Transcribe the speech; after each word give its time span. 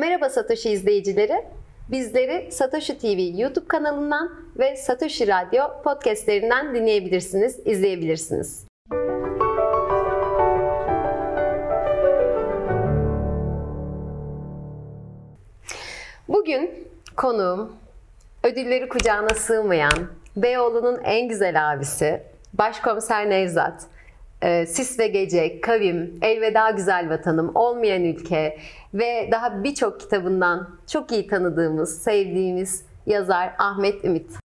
Merhaba 0.00 0.30
Satoshi 0.30 0.70
izleyicileri. 0.70 1.44
Bizleri 1.88 2.52
Satoshi 2.52 2.98
TV 2.98 3.40
YouTube 3.40 3.68
kanalından 3.68 4.30
ve 4.58 4.76
Satoshi 4.76 5.28
Radyo 5.28 5.82
podcastlerinden 5.84 6.74
dinleyebilirsiniz, 6.74 7.58
izleyebilirsiniz. 7.64 8.66
Bugün 16.28 16.88
konuğum 17.16 17.72
ödülleri 18.42 18.88
kucağına 18.88 19.34
sığmayan 19.34 20.08
Beyoğlu'nun 20.36 21.00
en 21.04 21.28
güzel 21.28 21.72
abisi 21.72 22.22
Başkomiser 22.52 23.30
Nevzat. 23.30 23.86
Ee, 24.42 24.66
Sis 24.66 24.98
ve 24.98 25.06
Gece, 25.06 25.60
Kavim, 25.60 26.18
Elveda 26.22 26.70
Güzel 26.70 27.10
Vatanım, 27.10 27.50
Olmayan 27.54 28.04
Ülke 28.04 28.58
ve 28.94 29.28
daha 29.32 29.64
birçok 29.64 30.00
kitabından 30.00 30.78
çok 30.86 31.12
iyi 31.12 31.26
tanıdığımız, 31.26 32.02
sevdiğimiz 32.02 32.84
yazar 33.06 33.54
Ahmet 33.58 34.04
Ümit. 34.04 34.49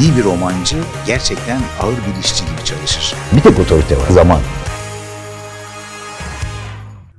İyi 0.00 0.16
bir 0.16 0.24
romancı 0.24 0.76
gerçekten 1.06 1.60
ağır 1.82 1.96
bir 1.96 2.20
işçi 2.24 2.44
gibi 2.44 2.64
çalışır. 2.64 3.14
Bir 3.36 3.40
tek 3.42 3.58
otorite 3.58 3.96
var. 3.96 4.08
Zaman. 4.10 4.40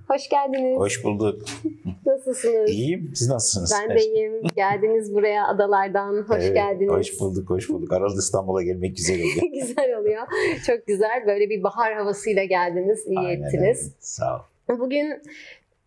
Hoş 0.07 0.29
geldiniz. 0.29 0.77
Hoş 0.79 1.03
bulduk. 1.03 1.41
Nasılsınız? 2.05 2.69
İyiyim. 2.69 3.11
Siz 3.15 3.29
nasılsınız? 3.29 3.73
Ben 3.81 3.97
de 3.97 4.05
iyiyim. 4.05 4.33
Geldiniz 4.55 5.13
buraya 5.13 5.47
adalardan. 5.47 6.25
Hoş 6.27 6.43
Evet, 6.43 6.55
geldiniz. 6.55 6.91
Hoş 6.93 7.19
bulduk, 7.19 7.49
hoş 7.49 7.69
bulduk. 7.69 7.93
Arada 7.93 8.19
İstanbul'a 8.19 8.63
gelmek 8.63 8.97
güzel 8.97 9.19
oldu. 9.21 9.45
güzel 9.53 9.97
oluyor. 9.99 10.21
Çok 10.67 10.87
güzel. 10.87 11.23
Böyle 11.27 11.49
bir 11.49 11.63
bahar 11.63 11.93
havasıyla 11.93 12.43
geldiniz. 12.43 13.07
İyi 13.07 13.19
Aynen 13.19 13.43
ettiniz. 13.47 13.79
öyle. 13.83 13.95
Sağ 13.99 14.35
ol. 14.35 14.39
Bugün 14.79 15.21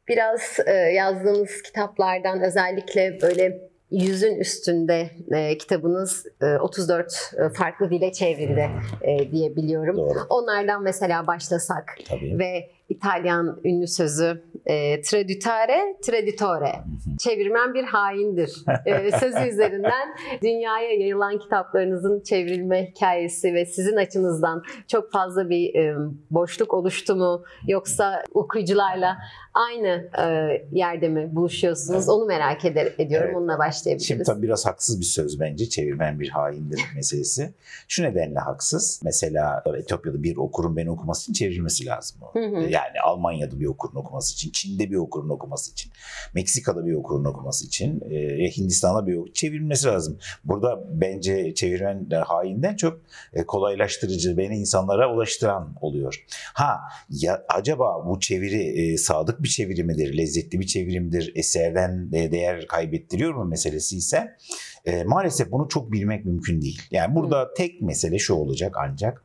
biraz 0.08 0.40
e, 0.66 0.72
yazdığınız 0.72 1.62
kitaplardan 1.62 2.42
özellikle 2.42 3.18
böyle 3.22 3.73
yüzün 3.90 4.36
üstünde 4.36 5.10
e, 5.30 5.58
kitabınız 5.58 6.26
e, 6.42 6.56
34 6.58 7.34
e, 7.38 7.48
farklı 7.48 7.90
dile 7.90 8.12
çevrildi 8.12 8.70
e, 9.02 9.32
diye 9.32 9.56
biliyorum. 9.56 9.96
Doğru. 9.96 10.18
Onlardan 10.28 10.82
mesela 10.82 11.26
başlasak 11.26 11.96
Tabii. 12.08 12.38
ve 12.38 12.70
İtalyan 12.88 13.60
ünlü 13.64 13.86
sözü 13.86 14.42
e, 14.66 15.00
traditare, 15.00 15.96
traditore. 16.06 16.72
Çevirmen 17.18 17.74
bir 17.74 17.84
haindir. 17.84 18.64
E, 18.86 19.10
sözü 19.20 19.48
üzerinden 19.48 20.16
dünyaya 20.42 20.90
yayılan 20.90 21.38
kitaplarınızın 21.38 22.20
çevrilme 22.20 22.86
hikayesi 22.90 23.54
ve 23.54 23.66
sizin 23.66 23.96
açınızdan 23.96 24.62
çok 24.88 25.12
fazla 25.12 25.50
bir 25.50 25.74
e, 25.74 25.94
boşluk 26.30 26.74
oluştu 26.74 27.16
mu? 27.16 27.44
Yoksa 27.66 28.22
okuyucularla 28.34 29.16
aynı 29.54 30.10
e, 30.18 30.24
yerde 30.72 31.08
mi 31.08 31.36
buluşuyorsunuz? 31.36 32.08
Onu 32.08 32.24
merak 32.24 32.64
eder, 32.64 32.92
ediyorum. 32.98 33.28
Evet. 33.28 33.36
Onunla 33.36 33.58
başlayabiliriz. 33.58 34.08
Şimdi 34.08 34.22
tabii 34.22 34.42
biraz 34.42 34.66
haksız 34.66 35.00
bir 35.00 35.04
söz 35.04 35.40
bence 35.40 35.68
çevirmen 35.68 36.20
bir 36.20 36.28
haindir 36.28 36.80
meselesi. 36.96 37.52
Şu 37.88 38.02
nedenle 38.02 38.38
haksız. 38.38 39.00
Mesela 39.04 39.62
Etiyopya'da 39.76 40.22
bir 40.22 40.36
okurun 40.36 40.76
beni 40.76 40.90
okuması 40.90 41.22
için 41.22 41.32
çevrilmesi 41.32 41.86
lazım. 41.86 42.20
Hı 42.32 42.38
hı. 42.38 42.60
Yani 42.60 43.00
Almanya'da 43.04 43.60
bir 43.60 43.66
okurun 43.66 43.94
okuması 43.94 44.34
için, 44.34 44.50
Çin'de 44.50 44.90
bir 44.90 44.96
okurun 44.96 45.28
okuması 45.28 45.72
için, 45.72 45.92
Meksika'da 46.34 46.86
bir 46.86 46.94
okurun 46.94 47.24
okuması 47.24 47.66
için, 47.66 48.00
e, 48.10 48.50
Hindistan'da 48.56 49.06
bir 49.06 49.16
okur 49.16 49.32
çevrilmesi 49.32 49.86
lazım. 49.86 50.18
Burada 50.44 50.84
bence 50.88 51.54
çevirmen 51.54 52.10
de 52.10 52.16
hainden 52.16 52.76
çok 52.76 53.00
e, 53.32 53.46
kolaylaştırıcı, 53.46 54.36
beni 54.36 54.56
insanlara 54.56 55.14
ulaştıran 55.14 55.74
oluyor. 55.80 56.24
Ha 56.54 56.80
ya 57.10 57.44
acaba 57.48 58.06
bu 58.06 58.20
çeviri 58.20 58.62
e, 58.62 58.96
sadık 58.96 59.43
bir 59.44 59.48
çeviri 59.48 59.84
midir, 59.84 60.18
lezzetli 60.18 60.60
bir 60.60 60.66
çeviri 60.66 61.00
midir, 61.00 61.32
eserden 61.34 62.12
değer 62.12 62.66
kaybettiriyor 62.66 63.34
mu 63.34 63.44
meselesi 63.44 63.96
ise 63.96 64.36
e, 64.84 65.04
maalesef 65.04 65.52
bunu 65.52 65.68
çok 65.68 65.92
bilmek 65.92 66.24
mümkün 66.24 66.62
değil. 66.62 66.82
Yani 66.90 67.14
burada 67.14 67.54
tek 67.54 67.82
mesele 67.82 68.18
şu 68.18 68.34
olacak 68.34 68.76
ancak 68.78 69.24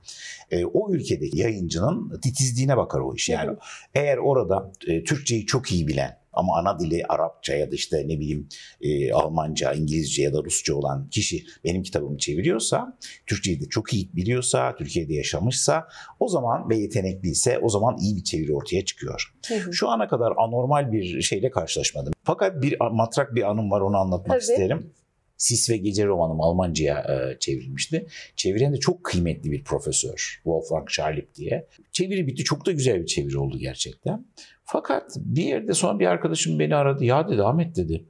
e, 0.52 0.66
o 0.66 0.94
ülkedeki 0.94 1.40
yayıncının 1.40 2.19
titizliğine 2.19 2.78
bakar 2.78 3.00
o 3.00 3.16
iş. 3.16 3.29
Yani 3.29 3.58
eğer 3.96 4.18
orada 4.18 4.72
e, 4.88 5.03
Türkçeyi 5.03 5.46
çok 5.46 5.72
iyi 5.72 5.88
bilen 5.88 6.19
ama 6.40 6.58
ana 6.58 6.80
dili 6.80 7.06
Arapça 7.10 7.54
ya 7.54 7.72
da 7.72 7.76
işte 7.76 8.04
ne 8.08 8.20
bileyim 8.20 8.48
e, 8.82 9.12
Almanca, 9.12 9.74
İngilizce 9.74 10.24
ya 10.24 10.34
da 10.34 10.44
Rusça 10.44 10.76
olan 10.76 11.10
kişi 11.10 11.44
benim 11.64 11.84
kitabımı 11.84 12.18
çeviriyorsa, 12.18 12.98
Türkçeyi 13.26 13.62
de 13.62 13.66
çok 13.66 13.94
iyi 13.94 14.10
biliyorsa, 14.14 14.76
Türkiye'de 14.76 15.14
yaşamışsa 15.14 15.88
o 16.20 16.28
zaman 16.28 16.70
ve 16.70 16.78
yetenekliyse 16.78 17.60
o 17.60 17.70
zaman 17.70 17.98
iyi 17.98 18.16
bir 18.16 18.24
çeviri 18.24 18.54
ortaya 18.54 18.86
çıkıyor. 18.86 19.34
Hı 19.48 19.56
hı. 19.56 19.74
Şu 19.74 19.90
ana 19.90 20.08
kadar 20.08 20.34
anormal 20.38 20.92
bir 20.92 21.22
şeyle 21.22 21.50
karşılaşmadım. 21.50 22.14
Fakat 22.24 22.62
bir 22.62 22.78
matrak 22.92 23.36
bir 23.36 23.50
anım 23.50 23.72
var 23.72 23.82
onu 23.82 23.98
anlatmak 23.98 24.42
Tabii. 24.42 24.52
isterim. 24.52 24.92
Sis 25.40 25.70
ve 25.70 25.78
Gece 25.78 26.06
romanım 26.06 26.42
Almanca'ya 26.42 27.00
e, 27.00 27.40
çevrilmişti. 27.40 28.08
Çeviren 28.36 28.74
de 28.74 28.78
çok 28.78 29.04
kıymetli 29.04 29.52
bir 29.52 29.64
profesör. 29.64 30.42
Wolfgang 30.44 30.90
Scharlip 30.90 31.36
diye. 31.36 31.68
Çeviri 31.92 32.28
bitti. 32.28 32.44
Çok 32.44 32.66
da 32.66 32.72
güzel 32.72 33.02
bir 33.02 33.06
çeviri 33.06 33.38
oldu 33.38 33.58
gerçekten. 33.58 34.26
Fakat 34.72 35.12
bir 35.18 35.44
yerde 35.44 35.74
sonra 35.74 36.00
bir 36.00 36.06
arkadaşım 36.06 36.59
beni 36.59 36.75
aradı. 36.75 37.06
Ya 37.06 37.28
dedi 37.28 37.44
Ahmet 37.44 37.75
dedi. 37.75 38.06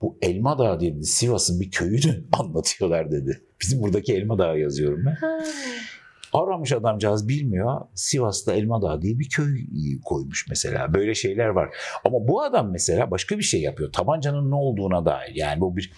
Bu 0.00 0.18
Elma 0.22 0.58
Dağı 0.58 0.80
dedi, 0.80 1.04
Sivas'ın 1.04 1.60
bir 1.60 1.70
köyünü 1.70 2.24
anlatıyorlar 2.32 3.10
dedi. 3.10 3.42
Bizim 3.62 3.82
buradaki 3.82 4.14
Elma 4.14 4.38
Dağı 4.38 4.58
yazıyorum 4.58 5.02
ben. 5.06 5.14
Ha. 5.14 5.38
Aramış 6.32 6.72
adamcağız 6.72 7.28
bilmiyor. 7.28 7.80
Sivas'ta 7.94 8.54
Elma 8.54 8.82
Dağı 8.82 9.02
diye 9.02 9.18
bir 9.18 9.28
köy 9.28 9.66
koymuş 10.04 10.46
mesela. 10.48 10.94
Böyle 10.94 11.14
şeyler 11.14 11.48
var. 11.48 11.76
Ama 12.04 12.28
bu 12.28 12.42
adam 12.42 12.72
mesela 12.72 13.10
başka 13.10 13.38
bir 13.38 13.42
şey 13.42 13.60
yapıyor. 13.60 13.92
Tabancanın 13.92 14.50
ne 14.50 14.54
olduğuna 14.54 15.04
dair. 15.04 15.34
Yani 15.34 15.60
bu 15.60 15.76
bir 15.76 15.92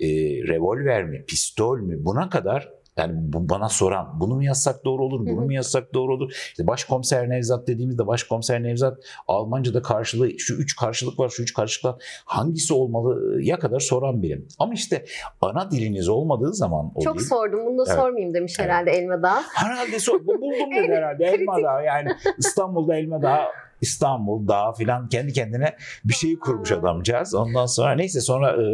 e, 0.00 0.08
revolver 0.48 1.04
mi, 1.04 1.24
pistol 1.28 1.78
mü 1.78 2.04
buna 2.04 2.28
kadar 2.28 2.68
yani 2.96 3.12
bu 3.16 3.48
bana 3.48 3.68
soran 3.68 4.20
bunu 4.20 4.34
mu 4.34 4.44
yazsak 4.44 4.84
doğru 4.84 5.04
olur, 5.04 5.20
bunu 5.26 5.40
mu 5.44 5.52
yazsak 5.52 5.94
doğru 5.94 6.14
olur. 6.14 6.32
İşte 6.32 6.66
başkomiser 6.66 7.30
Nevzat 7.30 7.66
dediğimizde 7.68 8.06
başkomiser 8.06 8.62
Nevzat 8.62 8.98
Almanca'da 9.28 9.82
karşılığı 9.82 10.30
şu 10.38 10.54
üç 10.54 10.76
karşılık 10.76 11.18
var, 11.18 11.28
şu 11.28 11.42
üç 11.42 11.54
karşılık 11.54 11.94
var. 11.94 12.02
Hangisi 12.24 12.74
olmalı 12.74 13.42
ya 13.42 13.58
kadar 13.58 13.80
soran 13.80 14.22
birim. 14.22 14.48
Ama 14.58 14.74
işte 14.74 15.04
ana 15.40 15.70
diliniz 15.70 16.08
olmadığı 16.08 16.54
zaman 16.54 16.92
o 16.94 17.00
Çok 17.00 17.18
dil- 17.18 17.24
sordum. 17.24 17.66
Bunu 17.66 17.78
da 17.78 17.84
Evet. 17.88 17.98
sormayayım 18.00 18.34
demiş 18.34 18.56
Evet. 18.58 18.70
herhalde 18.70 18.90
Elmadağ. 18.90 19.42
Herhalde 19.54 19.98
sor. 19.98 20.20
Bu- 20.20 20.26
Buldum 20.26 20.70
dedi 20.76 20.92
herhalde. 20.92 21.24
Elma 21.24 21.62
Dağı 21.62 21.84
yani 21.84 22.08
İstanbul'da 22.38 22.96
Elma 22.96 23.22
Dağı 23.22 23.40
İstanbul 23.84 24.48
Dağı 24.48 24.72
filan 24.74 25.08
kendi 25.08 25.32
kendine 25.32 25.76
bir 26.04 26.14
şey 26.14 26.38
kurmuş 26.38 26.72
adamcağız. 26.72 27.34
Ondan 27.34 27.66
sonra 27.66 27.94
neyse 27.94 28.20
sonra 28.20 28.52
e, 28.52 28.66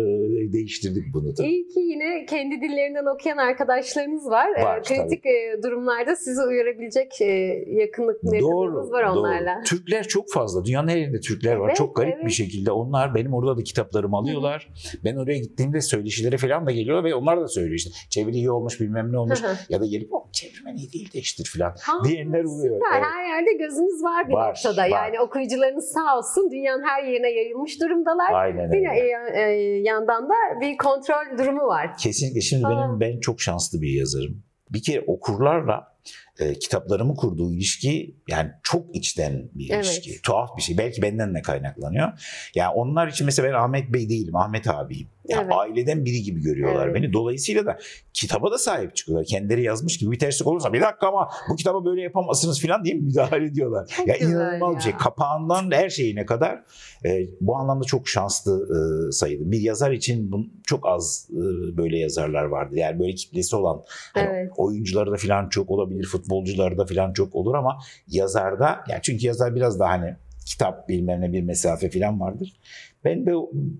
değiştirdik 0.53 1.15
bunu 1.15 1.35
tabii. 1.35 1.49
İyi 1.49 1.69
ki 1.69 1.81
yine 1.81 2.27
kendi 2.27 2.61
dillerinden 2.61 3.15
okuyan 3.15 3.37
arkadaşlarınız 3.37 4.27
var. 4.27 4.49
Ee, 4.59 4.65
Var, 4.65 4.83
kritik 4.83 5.27
e, 5.27 5.63
durumlarda 5.63 6.17
sizi 6.17 6.43
uyarabilecek 6.43 7.21
e, 7.21 7.25
yakınlık 7.67 8.25
yakınlığınız 8.25 8.93
var 8.93 9.03
onlarla. 9.03 9.63
Türkler 9.67 10.09
çok 10.09 10.33
fazla. 10.33 10.65
Dünyanın 10.65 10.89
her 10.89 10.97
yerinde 10.97 11.21
Türkler 11.21 11.57
var. 11.57 11.67
Evet, 11.69 11.77
çok 11.77 11.97
garip 11.97 12.15
evet. 12.15 12.25
bir 12.27 12.31
şekilde. 12.31 12.71
Onlar 12.73 13.15
benim 13.15 13.35
orada 13.35 13.57
da 13.59 13.63
kitaplarımı 13.63 14.17
alıyorlar. 14.17 14.69
Ben 15.05 15.17
oraya 15.17 15.39
gittiğimde 15.39 15.81
söyleşilere 15.81 16.37
falan 16.39 16.67
da 16.67 16.71
geliyorlar 16.71 17.05
ve 17.05 17.15
onlar 17.15 17.41
da 17.41 17.49
söylüyor 17.49 17.77
işte. 17.77 17.91
Çeviri 18.11 18.37
iyi 18.37 18.51
olmuş 18.51 18.81
bilmem 18.81 19.13
ne 19.13 19.19
olmuş. 19.19 19.43
Hı 19.43 19.47
hı. 19.49 19.57
ya 19.69 19.81
da 19.81 19.87
gelip 19.87 20.15
o 20.15 20.29
çevirmen 20.33 20.77
iyi 20.77 20.93
değil 20.93 21.13
değiştir 21.13 21.51
falan. 21.59 21.75
Ha, 21.81 21.93
Diyenler 22.05 22.45
oluyor. 22.45 22.75
Süper. 22.75 22.99
Evet. 22.99 23.07
Her 23.15 23.37
yerde 23.37 23.53
gözünüz 23.53 24.03
var 24.03 24.29
bir 24.29 24.33
Var, 24.33 24.49
noktada. 24.49 24.91
var. 24.91 25.00
Yani 25.05 25.21
okuyucularınız 25.21 25.93
sağ 25.93 26.19
olsun 26.19 26.51
dünyanın 26.51 26.83
her 26.83 27.03
yerine 27.05 27.31
yayılmış 27.31 27.81
durumdalar. 27.81 28.33
Aynen 28.33 28.73
Bir 28.73 28.89
öyle. 28.89 28.89
e, 29.35 29.41
e, 29.41 29.81
yandan 29.83 30.29
da 30.29 30.61
bir 30.61 30.77
kontrol 30.77 31.39
durumu 31.39 31.67
var. 31.67 31.91
Kesinlikle. 31.99 32.41
Şimdi 32.41 32.67
Aa. 32.67 32.71
benim 32.71 33.01
ben 33.01 33.21
çok 33.21 33.41
şanslı 33.41 33.81
bir 33.83 33.99
yazarım. 33.99 34.43
Bir 34.71 34.83
kere 34.83 35.05
okurlarla 35.07 35.97
e, 36.41 36.55
kitaplarımı 36.55 37.15
kurduğu 37.15 37.53
ilişki 37.53 38.15
yani 38.29 38.51
çok 38.63 38.97
içten 38.97 39.51
bir 39.55 39.71
Evet. 39.71 39.85
ilişki. 39.85 40.23
Tuhaf 40.23 40.57
bir 40.57 40.63
şey. 40.63 40.79
Belki 40.79 41.03
benden 41.03 41.35
de 41.35 41.43
kaynaklanıyor. 41.43 42.09
Yani 42.55 42.73
onlar 42.75 43.09
için 43.09 43.25
mesela 43.27 43.49
ben 43.49 43.55
Ahmet 43.55 43.93
Bey 43.93 44.09
değilim. 44.09 44.37
Ahmet 44.37 44.69
abiyim. 44.69 45.09
Yani 45.29 45.43
Evet. 45.43 45.53
Aileden 45.57 46.05
biri 46.05 46.23
gibi 46.23 46.43
görüyorlar 46.43 46.87
Evet. 46.87 46.95
beni. 46.95 47.13
Dolayısıyla 47.13 47.67
da 47.67 47.79
kitaba 48.15 48.53
da 48.53 48.59
sahip 48.59 48.97
çıkıyorlar. 48.97 49.27
Kendileri 49.27 49.63
yazmış 49.63 49.99
gibi 49.99 50.11
bir 50.11 50.19
terslik 50.19 50.47
olursa 50.47 50.73
bir 50.73 50.81
dakika 50.81 51.09
ama 51.09 51.31
bu 51.51 51.57
kitaba 51.57 51.85
böyle 51.85 52.03
yapamazsınız 52.03 52.63
falan 52.63 52.85
diye 52.85 52.95
müdahale 52.95 53.45
ediyorlar. 53.45 53.87
Çok 53.97 54.09
ya 54.09 54.17
inanılmaz 54.17 54.73
ya. 54.73 54.79
bir 54.79 54.83
şey. 54.83 54.93
Kapağından 54.93 55.71
her 55.71 55.89
şeyine 55.89 56.27
kadar 56.27 56.63
e, 57.05 57.27
bu 57.41 57.57
anlamda 57.57 57.85
çok 57.85 58.09
şanslı 58.09 58.69
e, 59.09 59.13
sayılır. 59.13 59.51
Bir 59.51 59.61
yazar 59.61 59.91
için 59.91 60.33
bun, 60.33 60.53
çok 60.67 60.89
az 60.89 61.29
e, 61.31 61.37
böyle 61.77 61.99
yazarlar 61.99 62.45
vardı. 62.45 62.77
Yani 62.77 63.01
böyle 63.01 63.15
kitlesi 63.15 63.57
olan 63.57 63.83
hani 64.15 64.29
Evet. 64.31 64.51
oyuncuları 64.57 65.13
da 65.13 65.17
falan 65.17 65.49
çok 65.49 65.71
olabilir. 65.71 65.81
olabilir. 65.81 66.09
Futbolcularda 66.31 66.87
falan 66.87 67.13
çok 67.13 67.35
olur 67.35 67.55
ama 67.55 67.79
yazarda 68.09 68.81
yani 68.89 69.01
çünkü 69.03 69.27
yazar 69.27 69.55
biraz 69.55 69.81
daha 69.81 69.91
hani 69.91 70.17
kitap 70.47 70.89
bilmem 70.89 71.21
ne 71.21 71.33
bir 71.33 71.43
mesafe 71.43 71.91
falan 71.91 72.21
vardır. 72.21 72.61
Ben 73.05 73.27
de 73.27 73.33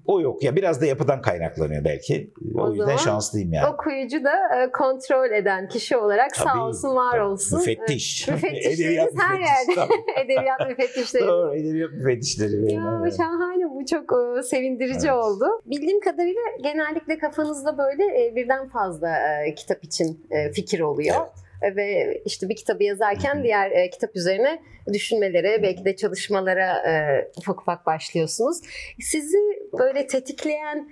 o 0.07 0.21
yok. 0.21 0.43
Ya 0.43 0.57
biraz 0.57 0.81
da 0.81 0.87
yapıdan 0.87 1.23
kaynaklanıyor 1.23 1.85
belki. 1.85 2.31
O, 2.55 2.63
O 2.63 2.73
yüzden 2.75 2.97
şanslıyım 2.97 3.53
yani. 3.53 3.75
Okuyucu 3.75 4.25
da 4.25 4.63
e, 4.63 4.73
kontrol 4.73 5.31
eden 5.31 5.69
kişi 5.69 5.97
olarak 5.97 6.37
sağ 6.37 6.45
Tabii, 6.45 6.59
olsun, 6.59 6.97
var 6.97 7.13
tabii. 7.13 7.23
olsun. 7.23 7.59
Müfettiş. 7.59 8.29
Evet, 8.29 8.43
Müfettişlerimiz 8.43 8.81
Edebiyat 8.81 9.13
her 9.19 9.41
yerde. 9.41 9.93
Edebiyat 10.25 10.69
müfettişleri. 10.69 11.27
Doğru, 11.27 11.55
edebiyat 11.55 11.93
müfettişleri. 11.93 12.73
Ya 12.73 13.01
evet. 13.03 13.17
şahane 13.17 13.71
bu 13.71 13.87
çok 13.87 14.13
e, 14.39 14.43
sevindirici 14.43 15.09
Evet. 15.09 15.25
oldu. 15.25 15.45
Bildiğim 15.67 16.01
kadarıyla 16.01 16.41
genellikle 16.63 17.19
kafanızda 17.19 17.79
böyle 17.79 18.27
e, 18.27 18.37
birden 18.37 18.69
fazla 18.69 19.09
e, 19.47 19.55
kitap 19.55 19.85
için 19.85 20.27
e, 20.31 20.53
fikir 20.53 20.81
oluyor. 20.81 21.17
E, 21.17 21.21
Ve 21.63 22.21
işte 22.25 22.49
bir 22.49 22.57
kitabı 22.57 22.85
yazarken 22.85 23.45
diğer 23.45 23.71
e, 23.71 23.91
kitap 23.91 24.17
üzerine 24.17 24.63
düşünmelere, 24.93 25.63
belki 25.63 25.85
de 25.85 25.97
çalışmalara 25.97 26.77
e, 26.89 26.93
ufak 27.39 27.61
ufak 27.61 27.87
başlıyorsunuz. 27.87 28.61
Sizi 29.01 29.39
böyle 29.79 30.07
tetikleyen, 30.07 30.91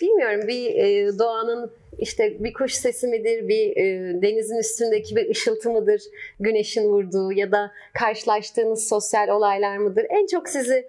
bilmiyorum 0.00 0.48
bir 0.48 0.74
e, 0.74 1.18
doğanın 1.18 1.72
işte 1.98 2.44
bir 2.44 2.52
kuş 2.52 2.72
sesi 2.72 3.06
midir, 3.06 3.48
bir 3.48 3.76
e, 3.76 4.22
denizin 4.22 4.58
üstündeki 4.58 5.16
bir 5.16 5.30
ışıltı 5.30 5.70
mıdır, 5.70 6.02
güneşin 6.40 6.84
vurduğu 6.84 7.32
ya 7.32 7.52
da 7.52 7.72
karşılaştığınız 7.94 8.88
sosyal 8.88 9.28
olaylar 9.28 9.76
mıdır? 9.76 10.06
En 10.10 10.26
çok 10.26 10.48
sizi 10.48 10.86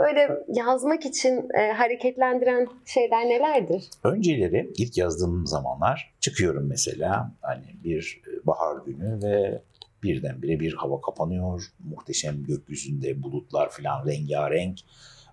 böyle 0.00 0.44
yazmak 0.48 1.06
için 1.06 1.48
e, 1.54 1.72
hareketlendiren 1.72 2.68
şeyler 2.86 3.24
nelerdir? 3.24 3.84
Önceleri 4.04 4.70
ilk 4.78 4.98
yazdığım 4.98 5.46
zamanlar 5.46 6.14
çıkıyorum 6.20 6.66
mesela 6.68 7.32
hani 7.40 7.64
bir 7.84 8.22
bahar 8.46 8.84
günü 8.86 9.22
ve 9.22 9.62
birdenbire 10.02 10.60
bir 10.60 10.74
hava 10.74 11.00
kapanıyor. 11.00 11.72
Muhteşem 11.84 12.44
gökyüzünde 12.44 13.22
bulutlar 13.22 13.70
falan 13.70 14.06
rengarenk. 14.06 14.78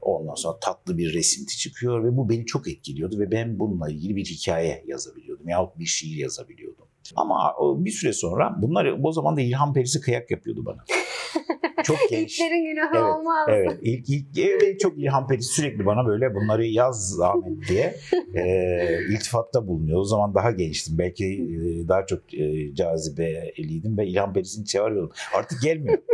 Ondan 0.02 0.36
sonra 0.36 0.60
tatlı 0.60 0.98
bir 0.98 1.14
resimti 1.14 1.58
çıkıyor 1.58 2.04
ve 2.04 2.18
bu 2.18 2.30
beni 2.30 2.46
çok 2.46 2.68
etkiliyordu 2.68 3.20
ve 3.20 3.32
ben 3.32 3.60
bununla 3.60 3.90
ilgili 3.90 4.16
bir 4.16 4.26
hikaye 4.26 4.84
yazabiliyordum 4.88 5.50
yahut 5.50 5.80
bir 5.80 5.86
şiir 5.86 6.18
yazabiliyordum. 6.18 6.87
Ama 7.16 7.56
bir 7.78 7.92
süre 7.92 8.14
sonra 8.14 8.56
bunlar 8.62 8.94
o 9.04 9.12
zaman 9.12 9.38
da 9.38 9.42
İlhan 9.42 9.74
Perisi 9.74 10.02
kıyak 10.02 10.32
yapıyordu 10.32 10.66
bana. 10.66 10.86
Çok 11.84 11.98
genç. 12.10 12.40
İlklerin 12.40 12.66
günahı 12.66 12.98
Evet, 12.98 13.16
olmaz. 13.16 13.48
Evet, 13.50 13.80
ilk, 13.82 14.10
ilk 14.10 14.38
evet, 14.38 14.80
çok 14.80 14.98
İlhan 14.98 15.28
Perisi 15.28 15.54
sürekli 15.54 15.86
bana 15.86 16.08
böyle 16.08 16.36
bunları 16.36 16.66
yaz 16.66 17.20
Ahmet 17.22 17.68
diye 17.70 17.96
e, 18.36 19.00
iltifatta 19.10 19.68
bulunuyor. 19.68 20.00
O 20.00 20.04
zaman 20.04 20.36
daha 20.36 20.52
gençtim. 20.52 20.98
Belki 20.98 21.26
e, 21.26 21.88
daha 21.88 22.06
çok 22.06 22.34
e, 22.34 22.76
cazibeliydim 22.76 23.98
ve 23.98 24.08
İlhan 24.08 24.34
Perisi'ni 24.34 24.66
çağırıyordum. 24.66 25.12
Artık 25.36 25.62
gelmiyor. 25.62 25.98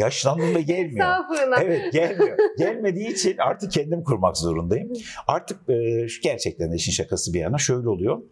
Yaşlandım 0.00 0.54
ve 0.54 0.62
gelmiyor. 0.72 1.06
Estağfurullah. 1.06 1.62
Evet 1.62 1.92
gelmiyor. 1.92 2.38
Gelmediği 2.58 3.08
için 3.08 3.36
artık 3.38 3.72
kendim 3.72 4.04
kurmak 4.04 4.36
zorundayım. 4.36 4.92
Artık 5.26 5.70
e, 5.70 6.08
şu 6.08 6.22
gerçekten 6.22 6.72
işin 6.72 6.92
şakası 6.92 7.34
bir 7.34 7.40
yana 7.40 7.58
şöyle 7.58 7.88
oluyor. 7.88 8.22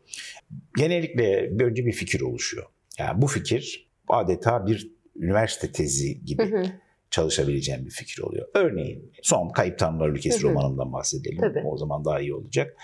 Genellikle 0.76 1.50
önce 1.64 1.86
bir 1.86 1.92
fikir 1.92 2.20
oluşuyor. 2.20 2.66
Yani 2.98 3.22
bu 3.22 3.26
fikir 3.26 3.88
adeta 4.08 4.66
bir 4.66 4.92
üniversite 5.16 5.72
tezi 5.72 6.24
gibi 6.24 6.50
hı. 6.50 6.62
çalışabileceğim 7.10 7.86
bir 7.86 7.90
fikir 7.90 8.22
oluyor. 8.22 8.48
Örneğin 8.54 9.12
son 9.22 9.48
Kayıp 9.48 9.78
Tanrılar 9.78 10.08
Ülkesi 10.08 10.42
Hı 10.42 10.48
hı. 10.48 10.50
romanımdan 10.50 10.92
bahsedelim. 10.92 11.40
Tabii. 11.40 11.62
O 11.66 11.76
zaman 11.76 12.04
daha 12.04 12.20
iyi 12.20 12.34
olacak. 12.34 12.76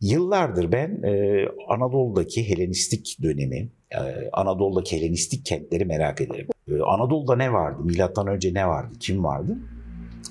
Yıllardır 0.00 0.72
ben 0.72 1.02
e, 1.02 1.44
Anadolu'daki 1.68 2.48
Helenistik 2.48 3.16
dönemi, 3.22 3.68
e, 3.90 4.30
Anadolu'daki 4.32 4.96
Helenistik 4.96 5.46
kentleri 5.46 5.84
merak 5.84 6.20
ederim. 6.20 6.46
E, 6.68 6.80
Anadolu'da 6.80 7.36
ne 7.36 7.52
vardı? 7.52 7.82
Milattan 7.84 8.26
önce 8.26 8.54
ne 8.54 8.68
vardı? 8.68 8.94
Kim 9.00 9.24
vardı? 9.24 9.58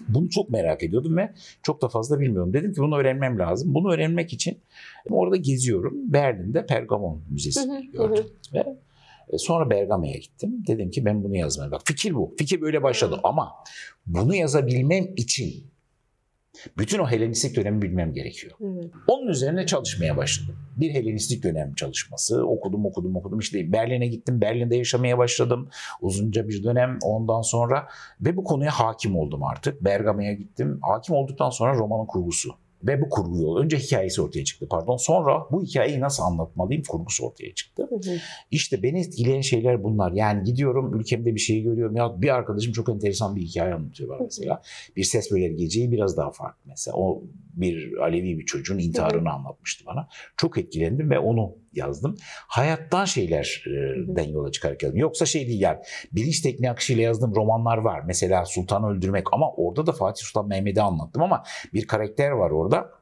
Bunu 0.08 0.30
çok 0.30 0.50
merak 0.50 0.84
ediyordum 0.84 1.18
ve 1.18 1.34
çok 1.64 1.82
da 1.82 1.88
fazla 1.88 2.20
bilmiyorum. 2.20 2.54
Dedim 2.54 2.74
ki 2.74 2.82
bunu 2.82 2.98
öğrenmem 2.98 3.40
lazım. 3.40 3.74
Bunu 3.74 3.94
öğrenmek 3.94 4.34
için 4.34 4.58
orada 5.10 5.36
geziyorum. 5.36 6.14
Berlin'de 6.14 6.66
Pergamon 6.66 7.22
Müzesi 7.30 7.70
gördüm. 7.94 8.26
Ve 8.54 8.78
e, 9.30 9.38
sonra 9.38 9.70
Bergama'ya 9.70 10.18
gittim. 10.18 10.64
Dedim 10.68 10.90
ki 10.92 11.06
ben 11.06 11.24
bunu 11.24 11.36
yazmaya 11.36 11.72
bak. 11.72 11.82
Fikir 11.86 12.16
bu. 12.16 12.36
Fikir 12.38 12.62
böyle 12.62 12.84
başladı 12.84 13.20
ama 13.24 13.54
bunu 14.06 14.36
yazabilmem 14.36 15.08
için 15.16 15.64
bütün 16.78 17.00
o 17.00 17.08
Helenistik 17.08 17.56
dönemi 17.56 17.82
bilmem 17.82 18.14
gerekiyor. 18.14 18.54
Evet. 18.62 18.92
Onun 19.08 19.28
üzerine 19.28 19.66
çalışmaya 19.66 20.18
başladım. 20.18 20.56
Bir 20.78 20.94
Helenistik 20.94 21.44
dönem 21.44 21.74
çalışması. 21.74 22.48
Okudum, 22.48 22.86
okudum, 22.86 23.16
okudum. 23.16 23.40
İşte 23.40 23.72
Berlin'e 23.72 24.08
gittim. 24.08 24.42
Berlin'de 24.42 24.76
yaşamaya 24.76 25.18
başladım. 25.18 25.70
Uzunca 26.02 26.48
bir 26.48 26.64
dönem 26.64 26.98
ondan 27.04 27.42
sonra. 27.42 27.88
Ve 28.22 28.38
bu 28.38 28.44
konuya 28.44 28.72
hakim 28.72 29.18
oldum 29.18 29.44
artık. 29.44 29.84
Bergama'ya 29.84 30.34
gittim. 30.34 30.80
Hakim 30.82 31.16
olduktan 31.16 31.50
sonra 31.50 31.74
romanın 31.74 32.06
kurgusu. 32.06 32.50
Ve 32.84 33.02
bu 33.02 33.10
kurgu 33.10 33.42
yolu. 33.42 33.60
Önce 33.60 33.78
hikayesi 33.78 34.22
ortaya 34.22 34.44
çıktı 34.44 34.68
pardon. 34.70 34.98
Sonra 34.98 35.46
bu 35.52 35.64
hikayeyi 35.64 36.00
nasıl 36.00 36.24
anlatmalıyım 36.24 36.84
kurgusu 36.84 37.26
ortaya 37.26 37.54
çıktı. 37.56 37.88
Hı 37.90 37.96
hı. 37.96 38.18
İşte 38.52 38.84
beni 38.84 39.00
etkileyen 39.00 39.42
şeyler 39.42 39.84
bunlar. 39.84 40.12
Yani 40.12 40.44
gidiyorum 40.44 41.00
ülkemde 41.00 41.36
bir 41.36 41.40
şey 41.40 41.62
görüyorum. 41.62 41.96
Ya 41.96 42.22
bir 42.22 42.30
arkadaşım 42.30 42.74
çok 42.74 42.90
enteresan 42.90 43.36
bir 43.36 43.42
hikaye 43.42 43.74
anlatıyor 43.74 44.10
bana 44.10 44.24
mesela. 44.24 44.62
Bir 44.96 45.04
ses 45.04 45.32
böyle 45.32 45.48
geceyi 45.48 45.92
biraz 45.92 46.18
daha 46.18 46.32
farklı 46.32 46.62
mesela. 46.66 46.98
O 46.98 47.24
bir 47.62 47.98
Alevi 47.98 48.40
bir 48.40 48.46
çocuğun 48.46 48.78
intiharını 48.78 49.32
anlatmıştı 49.32 49.86
bana. 49.86 50.08
Çok 50.38 50.58
etkilendim 50.58 51.10
ve 51.10 51.20
onu 51.20 51.56
yazdım. 51.74 52.16
Hayattan 52.48 53.06
şeylerden 53.06 54.30
yola 54.30 54.52
çıkarak 54.52 54.84
yazdım. 54.84 55.00
Yoksa 55.00 55.26
şey 55.26 55.48
değil 55.48 55.62
yani 55.62 55.78
bilinç 56.12 56.42
tekniği 56.42 56.72
akışıyla 56.72 57.04
yazdığım 57.04 57.36
romanlar 57.36 57.78
var. 57.78 58.02
Mesela 58.08 58.46
Sultan'ı 58.46 58.88
öldürmek 58.88 59.34
ama 59.34 59.52
orada 59.52 59.88
da 59.88 59.92
Fatih 59.92 60.26
Sultan 60.26 60.48
Mehmet'i 60.48 60.82
anlattım 60.82 61.24
ama 61.24 61.44
bir 61.74 61.88
karakter 61.88 62.32
var 62.32 62.52
orada. 62.52 62.97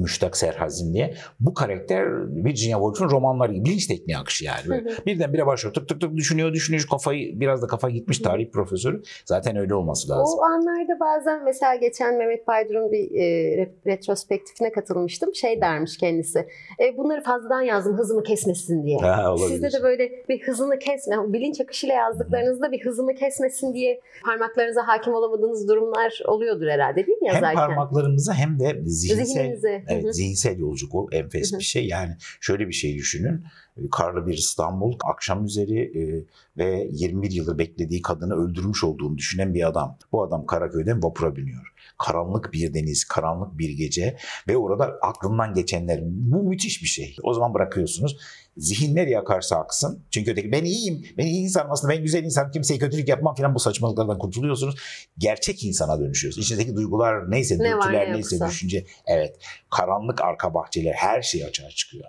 Müştak 0.00 0.36
Serhazin 0.36 0.94
diye. 0.94 1.14
Bu 1.40 1.54
karakter 1.54 2.04
Virginia 2.44 2.78
Woolf'un 2.78 3.10
romanları 3.10 3.52
gibi 3.52 3.64
bilinç 3.64 3.86
tekniği 3.86 4.18
akışı 4.18 4.44
yani. 4.44 4.68
Böyle 4.68 4.90
Hı 4.90 5.06
Birdenbire 5.06 5.46
başlıyor 5.46 5.74
tık 5.74 5.88
tık 5.88 6.00
tık 6.00 6.16
düşünüyor 6.16 6.52
düşünüyor 6.52 6.84
kafayı 6.90 7.40
biraz 7.40 7.62
da 7.62 7.66
kafa 7.66 7.90
gitmiş 7.90 8.18
tarih 8.18 8.50
profesörü. 8.50 9.02
Zaten 9.24 9.56
öyle 9.56 9.74
olması 9.74 10.08
lazım. 10.08 10.38
O 10.38 10.42
anlarda 10.42 11.00
bazen 11.00 11.44
mesela 11.44 11.74
geçen 11.74 12.18
Mehmet 12.18 12.48
Baydur'un 12.48 12.92
bir 12.92 13.10
e, 13.10 13.24
re- 13.62 13.86
retrospektifine 13.86 14.72
katılmıştım. 14.72 15.34
Şey 15.34 15.60
dermiş 15.60 15.98
kendisi. 15.98 16.38
E, 16.80 16.96
bunları 16.96 17.22
fazladan 17.22 17.62
yazdım 17.62 17.98
hızımı 17.98 18.22
kesmesin 18.22 18.84
diye. 18.84 18.98
Ha, 18.98 19.32
olabilir. 19.32 19.48
Sizde 19.48 19.78
de 19.78 19.82
böyle 19.82 20.10
bir 20.28 20.42
hızını 20.42 20.78
kesme, 20.78 21.16
bilinç 21.32 21.60
akışıyla 21.60 21.94
yazdıklarınızda 21.94 22.72
bir 22.72 22.84
hızını 22.84 23.14
kesmesin 23.14 23.74
diye 23.74 24.00
parmaklarınıza 24.24 24.88
hakim 24.88 25.14
olamadığınız 25.14 25.68
durumlar 25.68 26.20
oluyordur 26.26 26.66
herhalde 26.66 27.06
değil 27.06 27.18
mi 27.18 27.28
hem 27.28 27.34
yazarken? 27.34 27.66
parmaklarımıza 27.66 28.34
hem 28.34 28.60
de 28.60 28.80
zihinsel 28.84 29.24
Zihninize. 29.24 29.82
Hı 29.90 29.94
hı. 29.94 30.00
Evet, 30.00 30.16
zihinsel 30.16 30.58
yolculuk 30.58 30.94
o 30.94 31.08
enfes 31.12 31.52
Hı 31.52 31.56
hı. 31.56 31.58
bir 31.58 31.64
şey. 31.64 31.86
Yani 31.86 32.16
şöyle 32.40 32.68
bir 32.68 32.72
şey 32.72 32.94
düşünün. 32.94 33.44
Karlı 33.92 34.26
bir 34.26 34.34
İstanbul, 34.34 34.98
akşam 35.04 35.44
üzeri 35.44 36.26
ve 36.56 36.88
21 36.92 37.30
yıldır 37.30 37.58
beklediği 37.58 38.02
kadını 38.02 38.34
öldürmüş 38.34 38.84
olduğunu 38.84 39.18
düşünen 39.18 39.54
bir 39.54 39.68
adam. 39.68 39.98
Bu 40.12 40.22
adam 40.22 40.46
Karaköy'den 40.46 41.02
vapura 41.02 41.36
biniyor. 41.36 41.72
Karanlık 42.06 42.52
bir 42.52 42.74
deniz, 42.74 43.04
karanlık 43.04 43.58
bir 43.58 43.70
gece 43.70 44.16
ve 44.48 44.56
orada 44.56 44.98
aklından 45.02 45.54
geçenler. 45.54 46.00
Bu 46.04 46.42
müthiş 46.42 46.82
bir 46.82 46.88
şey. 46.88 47.16
O 47.22 47.34
zaman 47.34 47.54
bırakıyorsunuz. 47.54 48.16
Zihin 48.56 48.96
nereye 48.96 49.18
akarsa 49.18 49.56
aksın. 49.56 50.04
Çünkü 50.10 50.30
öteki 50.30 50.52
ben 50.52 50.64
iyiyim, 50.64 51.04
ben 51.18 51.26
iyi 51.26 51.42
insanım 51.42 51.70
aslında, 51.70 51.92
ben 51.92 52.02
güzel 52.02 52.24
insanım, 52.24 52.50
kimseye 52.50 52.78
kötülük 52.78 53.08
yapmam 53.08 53.34
falan 53.34 53.54
bu 53.54 53.58
saçmalıklardan 53.58 54.18
kurtuluyorsunuz. 54.18 54.74
Gerçek 55.18 55.64
insana 55.64 56.00
dönüşüyorsunuz. 56.00 56.46
İçindeki 56.46 56.76
duygular 56.76 57.30
neyse, 57.30 57.58
Ne 57.58 57.72
dürtüler 57.72 58.08
ne 58.08 58.12
neyse, 58.12 58.36
yoksa. 58.36 58.48
düşünce. 58.48 58.84
Evet, 59.06 59.36
karanlık 59.70 60.20
arka 60.20 60.54
bahçeler 60.54 60.92
her 60.92 61.22
şey 61.22 61.44
açığa 61.44 61.68
çıkıyor. 61.68 62.04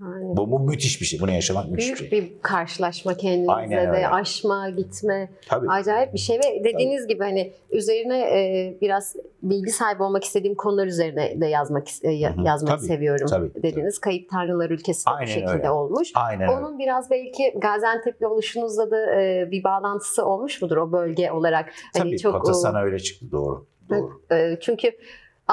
Yani 0.00 0.36
Bu, 0.36 0.50
bu 0.50 0.60
müthiş 0.60 1.00
bir 1.00 1.06
şey. 1.06 1.20
Bunu 1.20 1.30
yaşamak 1.30 1.70
müthiş 1.70 1.88
bir 1.92 1.98
büyük 2.00 2.10
şey. 2.12 2.20
bir 2.22 2.42
karşılaşma 2.42 3.14
kendinize 3.16 3.52
Aynen 3.52 3.86
de 3.86 3.96
öyle. 3.96 4.08
aşma, 4.08 4.70
gitme. 4.70 5.30
Tabii. 5.48 5.68
Acayip 5.68 6.14
bir 6.14 6.18
şey 6.18 6.38
ve 6.38 6.64
dediğiniz 6.64 7.06
gibi 7.06 7.22
hani 7.24 7.52
üzerine 7.70 8.18
e, 8.20 8.78
biraz 8.80 9.16
bilgi 9.42 9.70
sahibi 9.70 10.02
olmak 10.02 10.24
istediğim 10.24 10.54
konular 10.56 10.86
üzerine 10.86 11.40
de 11.40 11.46
yazmak 11.46 11.86
e, 12.02 12.10
ya- 12.10 12.36
Hı 12.36 12.40
hı. 12.40 12.46
yazmayı 12.46 12.76
Tabii, 12.76 12.86
seviyorum 12.86 13.26
tabii, 13.26 13.62
dediniz. 13.62 13.98
Kayıp 13.98 14.30
Tanrılar 14.30 14.70
Ülkesi 14.70 15.06
de 15.06 15.10
bu 15.22 15.26
şekilde 15.26 15.50
öyle. 15.50 15.70
olmuş. 15.70 16.08
Aynen 16.14 16.42
öyle. 16.48 16.52
Onun 16.60 16.78
biraz 16.78 17.10
belki 17.10 17.54
Gaziantep'le 17.58 18.22
oluşunuzla 18.22 18.90
da 18.90 19.20
e, 19.22 19.48
bir 19.50 19.64
bağlantısı 19.64 20.26
olmuş 20.26 20.62
mudur 20.62 20.76
o 20.76 20.92
bölge 20.92 21.30
olarak? 21.30 21.70
Hani 21.92 22.04
Tabii 22.10 22.18
çok 22.18 22.32
Pata 22.32 22.54
sana 22.54 22.80
öyle 22.82 22.98
çıktı. 22.98 23.26
Doğru. 23.32 23.66
Doğru. 23.90 24.22
e, 24.32 24.58
çünkü 24.60 24.90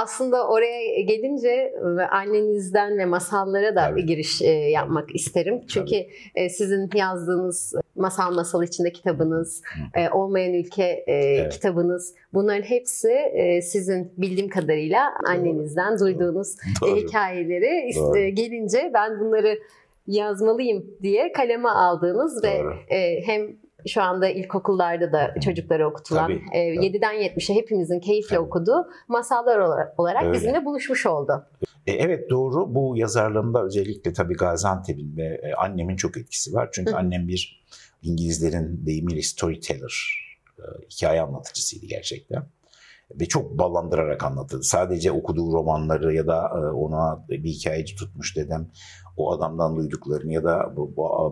aslında 0.01 0.47
oraya 0.47 1.01
gelince 1.01 1.73
ve 1.83 2.07
annenizden 2.07 2.97
ve 2.97 3.05
masallara 3.05 3.75
da 3.75 3.81
Tabii. 3.89 4.05
giriş 4.05 4.41
yapmak 4.71 5.15
isterim. 5.15 5.61
Çünkü 5.67 5.95
e, 6.35 6.49
sizin 6.49 6.89
yazdığınız 6.95 7.73
Masal 7.95 8.33
Masal 8.33 8.63
içinde 8.63 8.91
kitabınız, 8.91 9.61
Hı. 9.93 10.17
Olmayan 10.17 10.53
Ülke 10.53 11.03
e, 11.07 11.49
kitabınız 11.49 12.13
bunların 12.33 12.61
hepsi 12.61 13.09
sizin 13.63 14.13
bildiğim 14.17 14.49
kadarıyla 14.49 15.13
annenizden 15.27 15.99
duyduğunuz 15.99 16.55
e, 16.55 16.81
Doğru. 16.81 16.95
hikayeleri 16.95 17.95
Doğru. 17.95 18.35
gelince 18.35 18.91
ben 18.93 19.19
bunları 19.19 19.59
yazmalıyım 20.07 20.85
diye 21.01 21.31
kaleme 21.31 21.69
aldığınız 21.69 22.43
ve 22.43 22.59
Doğru. 22.59 22.73
e, 22.89 23.21
hem 23.25 23.47
şu 23.87 24.01
anda 24.01 24.29
ilkokullarda 24.29 25.11
da 25.11 25.35
çocuklara 25.43 25.89
okutulan 25.89 26.27
Tabii, 26.27 26.41
e, 26.53 26.75
tabii. 26.75 26.85
7'den 26.85 27.15
70'e 27.15 27.55
hepimizin 27.55 27.99
keyifle 27.99 28.35
Tabii. 28.35 28.45
okuduğu 28.45 28.87
masallar 29.07 29.59
olarak, 29.97 30.23
Öyle. 30.23 30.33
bizimle 30.33 30.65
buluşmuş 30.65 31.05
oldu. 31.05 31.45
E, 31.87 31.91
evet 31.91 32.29
doğru. 32.29 32.75
Bu 32.75 32.97
yazarlığımda 32.97 33.63
özellikle 33.63 34.13
tabii 34.13 34.33
Gaziantep'in 34.33 35.17
ve 35.17 35.41
e, 35.43 35.53
annemin 35.53 35.95
çok 35.95 36.17
etkisi 36.17 36.53
var. 36.53 36.69
Çünkü 36.71 36.91
hı. 36.91 36.97
annem 36.97 37.27
bir 37.27 37.63
İngilizlerin 38.01 38.85
deyimiyle 38.85 39.21
storyteller, 39.21 40.23
e, 40.59 40.63
hikaye 40.91 41.21
anlatıcısıydı 41.21 41.85
gerçekten. 41.85 42.43
Ve 43.19 43.25
çok 43.25 43.57
ballandırarak 43.57 44.23
anlatırdı. 44.23 44.63
Sadece 44.63 45.11
okuduğu 45.11 45.53
romanları 45.53 46.13
ya 46.13 46.27
da 46.27 46.49
e, 46.55 46.57
ona 46.57 47.25
bir 47.29 47.49
hikayeci 47.49 47.95
tutmuş 47.95 48.35
dedem 48.37 48.67
o 49.17 49.31
adamdan 49.31 49.75
duyduklarını 49.75 50.33
ya 50.33 50.43
da 50.43 50.73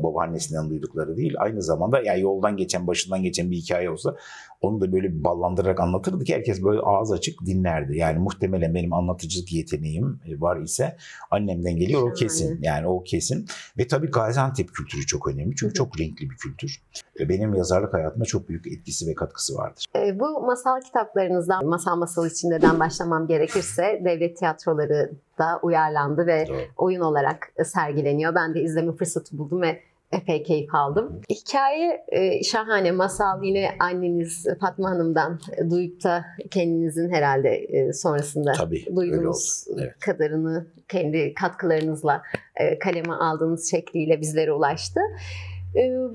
babaannesinden 0.03 0.69
duydukları 0.69 1.17
değil. 1.17 1.33
Aynı 1.37 1.61
zamanda 1.61 2.01
yani 2.01 2.21
yoldan 2.21 2.57
geçen, 2.57 2.87
başından 2.87 3.23
geçen 3.23 3.51
bir 3.51 3.57
hikaye 3.57 3.89
olsa 3.89 4.15
onu 4.61 4.81
da 4.81 4.91
böyle 4.91 5.23
ballandırarak 5.23 5.79
anlatırdı 5.79 6.23
ki 6.23 6.33
herkes 6.35 6.63
böyle 6.63 6.79
ağız 6.79 7.11
açık 7.11 7.45
dinlerdi. 7.45 7.97
Yani 7.97 8.19
muhtemelen 8.19 8.73
benim 8.73 8.93
anlatıcılık 8.93 9.53
yeteneğim 9.53 10.19
e, 10.27 10.41
var 10.41 10.61
ise 10.61 10.97
annemden 11.31 11.77
geliyor 11.77 12.11
o 12.11 12.13
kesin. 12.13 12.59
Yani 12.61 12.87
o 12.87 13.03
kesin. 13.03 13.45
Ve 13.77 13.87
tabii 13.87 14.07
Gaziantep 14.07 14.73
kültürü 14.73 15.05
çok 15.05 15.27
önemli. 15.27 15.55
Çünkü 15.55 15.73
çok 15.73 15.99
renkli 15.99 16.29
bir 16.29 16.35
kültür. 16.35 16.81
Benim 17.19 17.53
yazarlık 17.53 17.93
hayatıma 17.93 18.25
çok 18.25 18.49
büyük 18.49 18.67
etkisi 18.67 19.07
ve 19.07 19.15
katkısı 19.15 19.55
vardır. 19.55 19.85
E, 19.95 20.19
bu 20.19 20.41
masal 20.41 20.81
kitaplarınızdan 20.81 21.65
masal 21.65 21.95
masal 21.95 22.27
içindeden 22.27 22.79
başlamam 22.79 23.27
gerekirse 23.27 24.01
devlet 24.05 24.37
tiyatroları 24.37 25.11
da 25.39 25.59
uyarlandı 25.63 26.27
ve 26.27 26.45
Doğru. 26.47 26.57
oyun 26.77 27.01
olarak 27.01 27.51
sergileniyor. 27.63 28.35
Ben 28.35 28.53
de 28.53 28.61
izleme 28.61 28.91
fırsatı 28.91 29.37
buldum 29.37 29.61
ve 29.61 29.79
epey 30.11 30.43
keyif 30.43 30.75
aldım. 30.75 31.21
Hikaye 31.29 32.05
e, 32.07 32.43
şahane. 32.43 32.91
Masal 32.91 33.43
yine 33.43 33.69
anneniz 33.79 34.45
Fatma 34.59 34.89
Hanım'dan 34.89 35.39
duyup 35.69 36.03
da 36.03 36.25
kendinizin 36.51 37.09
herhalde 37.09 37.49
e, 37.49 37.93
sonrasında 37.93 38.51
Tabii 38.51 38.85
duyduğunuz 38.95 39.65
Evet. 39.79 39.99
kadarını 39.99 40.67
kendi 40.89 41.33
katkılarınızla 41.33 42.21
e, 42.55 42.79
kaleme 42.79 43.13
aldığınız 43.13 43.71
şekliyle 43.71 44.21
bizlere 44.21 44.51
ulaştı. 44.51 44.99
E, 44.99 45.54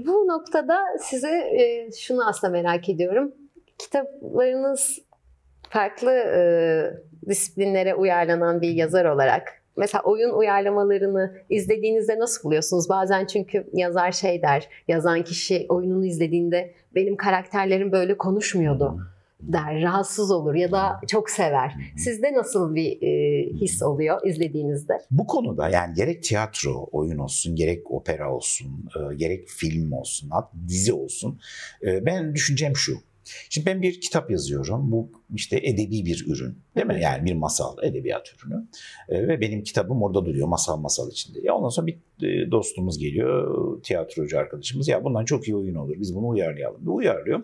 bu 0.06 0.28
noktada 0.28 0.84
size 1.00 1.30
e, 1.30 1.92
şunu 1.92 2.28
aslında 2.28 2.52
merak 2.52 2.88
ediyorum. 2.88 3.32
Kitaplarınız 3.78 4.98
farklı 5.68 6.10
e, 6.10 6.40
disiplinlere 7.28 7.94
uyarlanan 7.94 8.62
bir 8.62 8.70
yazar 8.70 9.04
olarak 9.04 9.62
mesela 9.76 10.02
oyun 10.02 10.30
uyarlamalarını 10.30 11.36
izlediğinizde 11.50 12.18
nasıl 12.18 12.44
buluyorsunuz? 12.44 12.88
Bazen 12.88 13.26
çünkü 13.26 13.66
yazar 13.72 14.12
şey 14.12 14.42
der, 14.42 14.68
yazan 14.88 15.24
kişi 15.24 15.66
oyununu 15.68 16.06
izlediğinde 16.06 16.74
benim 16.94 17.16
karakterlerim 17.16 17.92
böyle 17.92 18.16
konuşmuyordu 18.16 19.00
der, 19.42 19.82
rahatsız 19.82 20.30
olur 20.30 20.54
ya 20.54 20.72
da 20.72 21.00
çok 21.08 21.30
sever. 21.30 21.74
Sizde 21.96 22.32
nasıl 22.32 22.74
bir 22.74 23.02
e, 23.02 23.44
his 23.60 23.82
oluyor 23.82 24.26
izlediğinizde? 24.26 24.94
Bu 25.10 25.26
konuda 25.26 25.68
yani 25.68 25.94
gerek 25.94 26.22
tiyatro, 26.22 26.88
oyun 26.92 27.18
olsun, 27.18 27.56
gerek 27.56 27.90
opera 27.90 28.34
olsun, 28.34 28.66
e, 28.96 29.14
gerek 29.14 29.48
film 29.48 29.92
olsun, 29.92 30.30
dizi 30.68 30.92
olsun. 30.92 31.40
e, 31.82 32.06
ben 32.06 32.34
düşüncem 32.34 32.76
şu. 32.76 32.92
Şimdi 33.50 33.66
ben 33.66 33.82
bir 33.82 34.00
kitap 34.00 34.30
yazıyorum. 34.30 34.92
Bu 34.92 35.10
işte 35.34 35.60
edebi 35.62 36.04
bir 36.04 36.26
ürün. 36.28 36.58
Değil 36.76 36.86
mi? 36.86 36.98
Yani 37.02 37.24
bir 37.24 37.34
masal, 37.34 37.76
edebiyat 37.82 38.28
ürünü. 38.34 38.66
E, 39.08 39.28
ve 39.28 39.40
benim 39.40 39.62
kitabım 39.62 40.02
orada 40.02 40.24
duruyor. 40.24 40.48
Masal 40.48 40.76
masal 40.76 41.10
içinde. 41.10 41.40
Ya 41.42 41.54
ondan 41.54 41.68
sonra 41.68 41.86
bir 41.86 41.98
e, 42.22 42.50
dostumuz 42.50 42.98
geliyor. 42.98 43.82
Tiyatrocu 43.82 44.38
arkadaşımız. 44.38 44.88
Ya 44.88 45.04
bundan 45.04 45.24
çok 45.24 45.48
iyi 45.48 45.56
oyun 45.56 45.74
olur. 45.74 45.94
Biz 45.98 46.14
bunu 46.14 46.28
uyarlayalım. 46.28 46.86
Ve 46.86 46.90
uyarlıyor. 46.90 47.42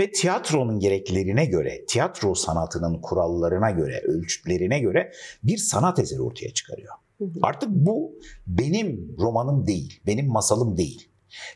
Ve 0.00 0.12
tiyatronun 0.12 0.78
gereklerine 0.78 1.46
göre, 1.46 1.84
tiyatro 1.86 2.34
sanatının 2.34 3.00
kurallarına 3.00 3.70
göre, 3.70 4.00
ölçütlerine 4.04 4.78
göre 4.78 5.12
bir 5.42 5.56
sanat 5.56 5.98
eseri 5.98 6.22
ortaya 6.22 6.54
çıkarıyor. 6.54 6.94
Hı 7.18 7.24
hı. 7.24 7.30
Artık 7.42 7.68
bu 7.70 8.12
benim 8.46 9.16
romanım 9.18 9.66
değil, 9.66 10.00
benim 10.06 10.28
masalım 10.28 10.76
değil. 10.76 11.08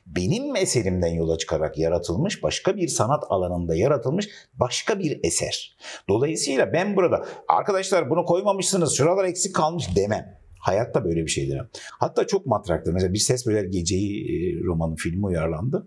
Benim 0.06 0.56
eserimden 0.56 1.14
yola 1.14 1.38
çıkarak 1.38 1.78
yaratılmış, 1.78 2.42
başka 2.42 2.76
bir 2.76 2.88
sanat 2.88 3.24
alanında 3.28 3.74
yaratılmış 3.74 4.28
başka 4.54 4.98
bir 4.98 5.20
eser. 5.22 5.76
Dolayısıyla 6.08 6.72
ben 6.72 6.96
burada 6.96 7.26
arkadaşlar 7.48 8.10
bunu 8.10 8.24
koymamışsınız, 8.24 8.96
şuralar 8.96 9.24
eksik 9.24 9.54
kalmış 9.54 9.96
demem. 9.96 10.38
Hayatta 10.58 11.04
böyle 11.04 11.22
bir 11.24 11.30
şey 11.30 11.50
demem. 11.50 11.68
Hatta 11.90 12.26
çok 12.26 12.46
matraktır. 12.46 12.92
Mesela 12.92 13.12
Bir 13.12 13.18
Ses 13.18 13.46
Böler 13.46 13.64
Geceyi 13.64 14.24
e, 14.24 14.64
romanı 14.64 14.96
filmi 14.96 15.26
uyarlandı. 15.26 15.86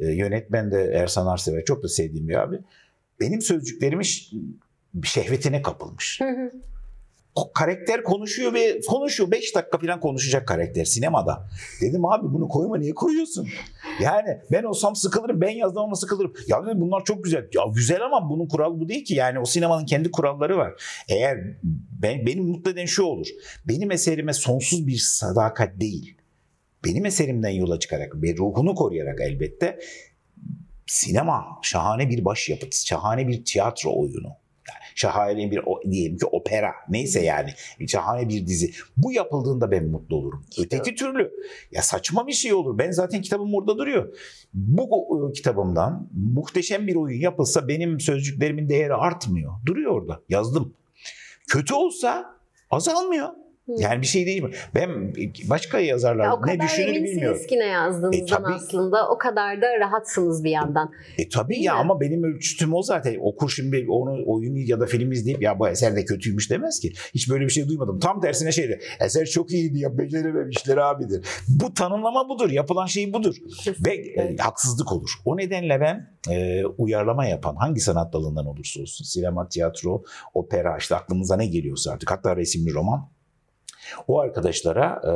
E, 0.00 0.06
yönetmen 0.06 0.70
de 0.70 0.84
Ersan 0.94 1.26
Arsever. 1.26 1.64
Çok 1.64 1.82
da 1.82 1.88
sevdiğim 1.88 2.28
bir 2.28 2.34
abi. 2.34 2.58
Benim 3.20 3.42
sözcüklerimi 3.42 4.04
şehvetine 5.04 5.62
kapılmış. 5.62 6.20
Karakter 7.54 8.02
konuşuyor 8.02 8.54
ve 8.54 8.80
konuşuyor. 8.88 9.30
5 9.30 9.54
dakika 9.54 9.78
falan 9.78 10.00
konuşacak 10.00 10.48
karakter 10.48 10.84
sinemada. 10.84 11.48
Dedim 11.80 12.06
abi 12.06 12.34
bunu 12.34 12.48
koyma 12.48 12.78
niye 12.78 12.94
koyuyorsun? 12.94 13.48
Yani 14.02 14.38
ben 14.52 14.62
olsam 14.62 14.96
sıkılırım. 14.96 15.40
Ben 15.40 15.50
yazdım 15.50 15.82
ama 15.82 15.96
sıkılırım. 15.96 16.32
Ya 16.48 16.66
dedim 16.66 16.80
bunlar 16.80 17.04
çok 17.04 17.24
güzel. 17.24 17.48
Ya 17.54 17.62
güzel 17.74 18.04
ama 18.04 18.30
bunun 18.30 18.48
kuralı 18.48 18.80
bu 18.80 18.88
değil 18.88 19.04
ki. 19.04 19.14
Yani 19.14 19.38
o 19.38 19.44
sinemanın 19.44 19.86
kendi 19.86 20.10
kuralları 20.10 20.56
var. 20.56 20.72
Eğer 21.08 21.38
ben, 22.02 22.26
benim 22.26 22.44
mutlu 22.44 22.70
eden 22.70 22.86
şu 22.86 23.02
olur. 23.02 23.26
Benim 23.68 23.90
eserime 23.90 24.32
sonsuz 24.32 24.86
bir 24.86 24.98
sadakat 24.98 25.80
değil. 25.80 26.16
Benim 26.84 27.06
eserimden 27.06 27.50
yola 27.50 27.78
çıkarak 27.78 28.22
ve 28.22 28.36
ruhunu 28.36 28.74
koruyarak 28.74 29.20
elbette 29.20 29.78
sinema 30.86 31.46
şahane 31.62 32.10
bir 32.10 32.24
başyapıt, 32.24 32.74
şahane 32.74 33.28
bir 33.28 33.44
tiyatro 33.44 34.00
oyunu. 34.00 34.39
Şahane 34.94 35.50
bir 35.50 35.60
o- 35.66 35.82
diyelim 35.90 36.18
ki 36.18 36.26
opera 36.26 36.72
neyse 36.88 37.20
yani 37.20 37.50
şahane 37.88 38.28
bir 38.28 38.46
dizi. 38.46 38.70
Bu 38.96 39.12
yapıldığında 39.12 39.70
ben 39.70 39.86
mutlu 39.86 40.16
olurum. 40.16 40.44
Öteki 40.58 40.94
türlü 40.94 41.32
ya 41.72 41.82
saçma 41.82 42.26
bir 42.26 42.32
şey 42.32 42.52
olur. 42.52 42.78
Ben 42.78 42.90
zaten 42.90 43.20
kitabım 43.22 43.54
orada 43.54 43.78
duruyor. 43.78 44.14
Bu 44.54 44.82
e, 45.30 45.32
kitabımdan 45.32 46.08
muhteşem 46.34 46.86
bir 46.86 46.94
oyun 46.96 47.20
yapılsa 47.20 47.68
benim 47.68 48.00
sözcüklerimin 48.00 48.68
değeri 48.68 48.94
artmıyor. 48.94 49.52
Duruyor 49.66 49.92
orada. 49.92 50.20
Yazdım. 50.28 50.74
Kötü 51.48 51.74
olsa 51.74 52.36
azalmıyor. 52.70 53.28
Yani 53.78 54.00
bir 54.02 54.06
şey 54.06 54.26
değil 54.26 54.42
mi? 54.42 54.50
Ben 54.74 55.14
başka 55.50 55.78
Ya 55.78 55.86
yazarlar 55.86 56.28
o 56.30 56.46
ne 56.46 56.60
düşünür 56.60 57.04
bilmiyorum. 57.04 57.40
ki 57.48 57.58
ne 57.58 57.66
yazdığınızdan 57.66 58.12
E, 58.12 58.26
tabii. 58.26 58.54
aslında. 58.54 59.08
O 59.08 59.18
kadar 59.18 59.62
da 59.62 59.80
rahatsınız 59.80 60.44
bir 60.44 60.50
yandan. 60.50 60.92
E 61.18 61.28
tabii 61.28 61.54
Değil 61.54 61.64
ya 61.64 61.74
mi? 61.74 61.80
ama 61.80 62.00
benim 62.00 62.24
ölçütüm 62.24 62.74
o 62.74 62.82
zaten. 62.82 63.16
Okur 63.20 63.50
şimdi 63.50 63.86
onu 63.88 64.22
oyunu 64.26 64.58
ya 64.58 64.80
da 64.80 64.86
film 64.86 65.12
izleyip 65.12 65.42
ya 65.42 65.58
bu 65.58 65.68
eser 65.68 65.96
de 65.96 66.04
kötüymüş 66.04 66.50
demez 66.50 66.80
ki. 66.80 66.92
Hiç 67.14 67.30
böyle 67.30 67.44
bir 67.44 67.50
şey 67.50 67.68
duymadım. 67.68 67.98
Tam 68.00 68.20
tersine 68.20 68.52
şeydi. 68.52 68.80
Eser 69.00 69.26
çok 69.26 69.50
iyiydi 69.52 69.78
ya 69.78 69.98
becerememişler 69.98 70.76
abidir. 70.76 71.26
Bu 71.48 71.74
tanımlama 71.74 72.28
budur. 72.28 72.50
Yapılan 72.50 72.86
şey 72.86 73.12
budur. 73.12 73.34
Ve 73.86 73.94
e, 73.94 74.36
haksızlık 74.36 74.92
olur. 74.92 75.10
O 75.24 75.36
nedenle 75.36 75.80
ben 75.80 76.10
e, 76.34 76.64
uyarlama 76.64 77.26
yapan 77.26 77.54
hangi 77.56 77.80
sanat 77.80 78.12
dalından 78.12 78.46
olursa 78.46 78.80
olsun 78.80 79.04
sinema, 79.04 79.48
tiyatro, 79.48 80.02
opera 80.34 80.76
işte 80.78 80.94
aklımıza 80.96 81.36
ne 81.36 81.46
geliyorsa 81.46 81.92
artık 81.92 82.10
hatta 82.10 82.36
resimli 82.36 82.74
roman 82.74 83.10
o 84.08 84.20
arkadaşlara 84.20 85.00
e, 85.04 85.12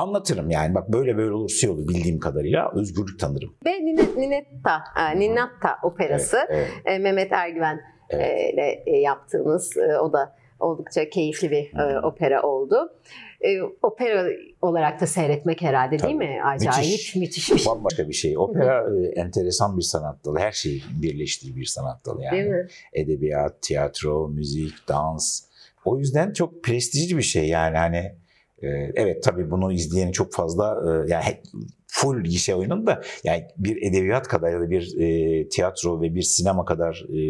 anlatırım 0.00 0.50
yani 0.50 0.74
bak 0.74 0.88
böyle 0.92 1.16
böyle 1.16 1.32
olur 1.32 1.48
şey 1.50 1.70
olur 1.70 1.88
bildiğim 1.88 2.18
kadarıyla 2.20 2.72
özgürlük 2.74 3.20
tanırım. 3.20 3.54
Ve 3.66 3.70
Nine- 3.70 4.20
Ninetta, 4.20 4.82
e, 5.14 5.20
Ninatta 5.20 5.78
operası 5.82 6.38
Evet, 6.48 6.68
e, 6.84 6.98
Mehmet 6.98 7.32
Ergüven 7.32 7.80
e, 8.10 8.16
Evet. 8.16 8.54
ile 8.86 8.98
yaptığınız 8.98 9.76
o 10.02 10.12
da 10.12 10.36
oldukça 10.60 11.08
keyifli 11.10 11.50
bir 11.50 11.78
e, 11.78 12.00
opera 12.00 12.42
oldu. 12.42 12.92
E, 13.40 13.62
opera 13.82 14.26
olarak 14.62 15.00
da 15.00 15.06
seyretmek 15.06 15.62
herhalde 15.62 15.90
değil 15.90 16.02
Tabii. 16.02 16.14
mi? 16.14 16.40
Acayip 16.44 16.90
Müthiş. 16.90 17.16
müthiş, 17.16 17.52
bir 17.52 17.58
şey. 17.58 17.72
Bambaşka 17.72 18.08
bir 18.08 18.12
şey. 18.12 18.38
Opera 18.38 18.86
e, 18.96 19.20
enteresan 19.20 19.76
bir 19.76 19.82
sanat 19.82 20.24
dalı. 20.24 20.38
Her 20.38 20.52
şeyi 20.52 20.82
birleştiği 21.02 21.56
bir 21.56 21.64
sanat 21.64 22.06
dalı 22.06 22.22
yani. 22.22 22.36
Değil? 22.38 22.54
Edebiyat, 22.92 23.62
tiyatro, 23.62 24.28
müzik, 24.28 24.88
dans. 24.88 25.42
O 25.86 25.98
yüzden 25.98 26.32
çok 26.32 26.64
prestijli 26.64 27.16
bir 27.16 27.22
şey 27.22 27.48
yani 27.48 27.76
hani 27.76 27.96
e, 28.62 28.68
evet 28.94 29.22
tabii 29.22 29.50
bunu 29.50 29.72
izleyeni 29.72 30.12
çok 30.12 30.34
fazla 30.34 30.76
e, 30.86 31.10
yani 31.10 31.42
full 31.96 32.20
gişe 32.24 32.54
oyunun 32.54 32.86
da 32.86 33.02
yani 33.24 33.44
bir 33.56 33.82
edebiyat 33.90 34.28
kadar 34.28 34.50
ya 34.52 34.60
da 34.60 34.70
bir 34.70 34.96
e, 35.00 35.48
tiyatro 35.48 36.00
ve 36.00 36.14
bir 36.14 36.22
sinema 36.22 36.64
kadar 36.64 37.04
e, 37.08 37.20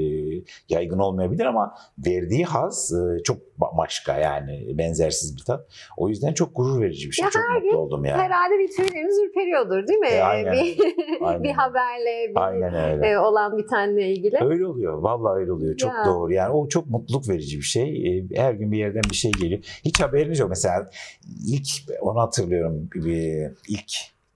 yaygın 0.69 0.99
olmayabilir 0.99 1.45
ama 1.45 1.75
verdiği 2.07 2.45
haz 2.45 2.93
e, 2.93 3.23
çok 3.23 3.39
başka 3.59 4.19
yani 4.19 4.79
benzersiz 4.79 5.37
bir 5.37 5.43
tat. 5.45 5.67
O 5.97 6.09
yüzden 6.09 6.33
çok 6.33 6.57
gurur 6.57 6.81
verici 6.83 7.09
bir 7.09 7.13
şey. 7.13 7.25
Ya 7.25 7.31
çok 7.31 7.43
mutlu 7.65 7.79
oldum 7.79 8.05
yani. 8.05 8.23
Herhalde 8.23 8.59
bir 8.59 8.77
tüyleriniz 8.77 9.19
ürperiyordur 9.19 9.87
değil 9.89 9.99
mi? 9.99 10.09
E, 10.09 10.21
aynen. 10.21 10.53
bir, 10.53 10.79
Aynen. 11.23 11.43
bir 11.43 11.51
haberle, 11.53 12.31
bir 12.31 12.41
Aynen 12.47 12.75
öyle. 12.75 13.07
e, 13.09 13.19
olan 13.19 13.59
bitenle 13.59 14.11
ilgili. 14.11 14.37
Öyle 14.45 14.67
oluyor. 14.67 14.99
Vallahi 15.03 15.41
öyle 15.41 15.53
oluyor. 15.53 15.77
Çok 15.77 15.93
Ya. 15.93 16.05
doğru. 16.07 16.33
Yani 16.33 16.53
o 16.53 16.69
çok 16.69 16.91
mutluluk 16.91 17.29
verici 17.29 17.57
bir 17.57 17.63
şey. 17.63 18.19
Ee, 18.19 18.25
Her 18.35 18.53
gün 18.53 18.73
bir 18.73 18.79
yerden 18.79 19.03
bir 19.11 19.17
şey 19.17 19.33
geliyor. 19.33 19.61
Hiç 19.85 20.01
haberiniz 20.01 20.39
yok. 20.39 20.49
Mesela 20.49 20.91
ilk 21.49 21.67
onu 22.01 22.21
hatırlıyorum. 22.21 22.89
Bir, 22.95 23.51
ilk 23.69 23.93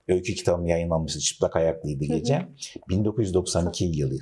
öykü 0.07 0.35
kitabım 0.35 0.65
yayınlanmıştı. 0.65 1.19
Çıplak 1.19 1.55
ayaklıydı 1.55 2.07
Hı 2.07 2.13
hı. 2.13 2.17
gece. 2.17 2.47
1992 2.89 3.85
yılı. 3.85 4.17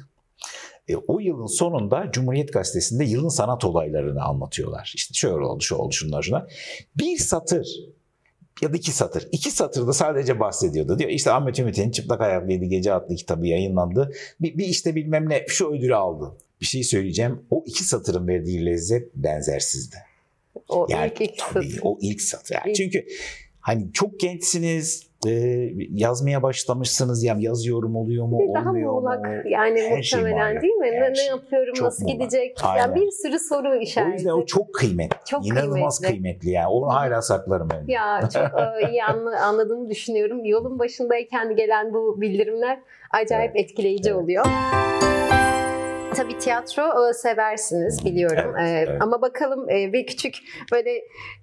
E, 0.87 0.95
o 0.95 1.19
yılın 1.19 1.45
sonunda 1.47 2.09
Cumhuriyet 2.11 2.53
Gazetesi'nde 2.53 3.05
yılın 3.05 3.29
sanat 3.29 3.65
olaylarını 3.65 4.23
anlatıyorlar. 4.23 4.91
İşte 4.95 5.13
şöyle 5.13 5.45
oldu, 5.45 5.61
şu 5.63 5.75
oldu, 5.75 5.91
şunlar 5.93 6.21
şunlar. 6.23 6.53
Bir 6.97 7.17
satır 7.17 7.67
ya 8.61 8.73
da 8.73 8.77
iki 8.77 8.91
satır. 8.91 9.27
İki 9.31 9.51
satırda 9.51 9.93
sadece 9.93 10.39
bahsediyordu. 10.39 10.99
Diyor 10.99 11.09
işte 11.09 11.31
Ahmet 11.31 11.59
Ümit'in 11.59 11.91
Çıplak 11.91 12.21
Ayaklıydı 12.21 12.65
Gece 12.65 12.93
adlı 12.93 13.15
kitabı 13.15 13.47
yayınlandı. 13.47 14.11
Bir, 14.41 14.57
bir 14.57 14.65
işte 14.65 14.95
bilmem 14.95 15.29
ne 15.29 15.45
şu 15.47 15.67
ödülü 15.71 15.95
aldı. 15.95 16.37
Bir 16.61 16.65
şey 16.65 16.83
söyleyeceğim. 16.83 17.41
O 17.49 17.63
iki 17.67 17.83
satırın 17.83 18.27
verdiği 18.27 18.65
lezzet 18.65 19.15
benzersizdi. 19.15 19.95
O 20.69 20.87
Yani 20.89 21.11
ilk 21.15 21.21
ilk 21.21 21.37
tabii 21.37 21.69
satır. 21.69 21.79
o 21.83 21.97
ilk 22.01 22.21
satır. 22.21 22.55
Yani 22.55 22.71
İlk- 22.71 22.75
Çünkü 22.75 23.05
hani 23.59 23.93
çok 23.93 24.19
gençsiniz, 24.19 25.03
e, 25.27 25.31
yazmaya 25.89 26.43
başlamışsınız. 26.43 27.23
Ya 27.23 27.35
yazıyorum 27.39 27.95
oluyor 27.95 28.25
mu, 28.25 28.39
Bir 28.39 28.53
daha 28.53 28.69
olmuyor 28.69 28.93
muğlak 28.93 29.19
mu? 29.25 29.31
yani 29.45 29.81
Her 29.81 30.01
şey 30.01 30.19
muhtemelen 30.19 30.49
muğlak. 30.51 30.61
değil 30.63 30.73
mi? 30.73 30.87
Her 30.93 31.01
Ne, 31.01 31.09
ne 31.11 31.15
şey. 31.15 31.27
yapıyorum, 31.27 31.73
Çok 31.73 31.85
nasıl 31.85 32.03
muğlak. 32.05 32.15
gidecek? 32.19 32.57
Aynen. 32.63 32.81
Yani 32.81 32.95
bir 32.95 33.11
sürü 33.11 33.39
soru 33.39 33.69
O 33.69 33.75
işareti. 33.75 34.13
yüzden 34.13 34.29
o 34.31 34.45
çok 34.45 34.73
kıymetli. 34.73 35.17
Çok 35.25 35.47
İnanılmaz 35.47 35.99
kıymetli. 35.99 36.21
kıymetli. 36.23 36.49
yani. 36.49 36.67
Onu 36.67 36.87
hala 36.93 37.21
saklarım 37.21 37.69
ben. 37.71 37.83
Ya 37.87 38.19
çok 38.33 38.43
e, 38.87 38.91
iyi 38.91 39.03
anla- 39.03 39.39
anladığımı 39.45 39.89
düşünüyorum. 39.89 40.45
Yolun 40.45 40.79
başındayken 40.79 41.55
gelen 41.55 41.93
bu 41.93 42.21
bildirimler 42.21 42.79
acayip 43.11 43.55
etkileyici 43.55 44.09
Evet. 44.09 44.19
oluyor. 44.23 44.45
Tabii 46.19 46.37
tiyatro 46.37 47.09
e, 47.09 47.13
seversiniz 47.13 48.05
biliyorum. 48.05 48.53
Evet, 48.59 48.87
E, 48.87 48.91
evet. 48.91 49.01
Ama 49.01 49.21
bakalım 49.21 49.69
e, 49.69 49.93
bir 49.93 50.07
küçük 50.07 50.35
böyle 50.71 50.89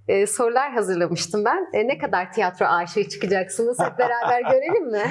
e, 0.08 0.26
sorular 0.26 0.72
hazırlamıştım 0.72 1.44
ben. 1.44 1.68
E, 1.72 1.88
Ne 1.88 1.98
kadar 1.98 2.32
tiyatro 2.32 2.66
aşığı 2.66 3.08
çıkacaksınız 3.08 3.78
hep 3.80 3.98
beraber 3.98 4.40
görelim 4.50 4.90
mi? 4.90 5.02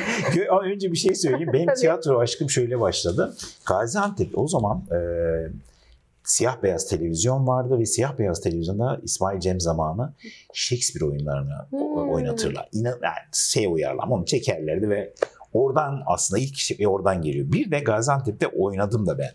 Önce 0.63 0.91
bir 0.91 0.98
şey 0.98 1.15
söyleyeyim. 1.15 1.53
Benim 1.53 1.74
tiyatro 1.74 2.19
aşkım 2.19 2.50
şöyle 2.50 2.79
başladı. 2.79 3.36
Gaziantep 3.67 4.38
o 4.38 4.48
zaman 4.48 4.84
e, 4.91 4.98
siyah 6.24 6.63
beyaz 6.63 6.89
televizyon 6.89 7.48
vardı 7.48 7.79
ve 7.79 7.86
siyah 7.86 8.17
beyaz 8.19 8.41
televizyonda 8.41 9.00
İsmail 9.03 9.39
Cem 9.39 9.60
zamanı 9.60 10.13
Shakespeare 10.53 11.12
oyunlarını 11.12 11.65
Hmm. 11.69 12.10
oynatırlar. 12.10 12.69
İnan, 12.74 13.00
yani 13.03 13.15
şey 13.34 13.65
uyarlama 13.67 14.15
onu 14.15 14.25
çekerlerdi 14.25 14.89
ve 14.89 15.13
oradan 15.53 16.03
aslında 16.05 16.41
ilk 16.41 16.55
şey 16.57 16.88
oradan 16.88 17.22
geliyor. 17.22 17.51
Bir 17.51 17.72
de 17.72 17.79
Gaziantep'te 17.79 18.48
oynadım 18.48 19.07
da 19.07 19.17
ben. 19.17 19.31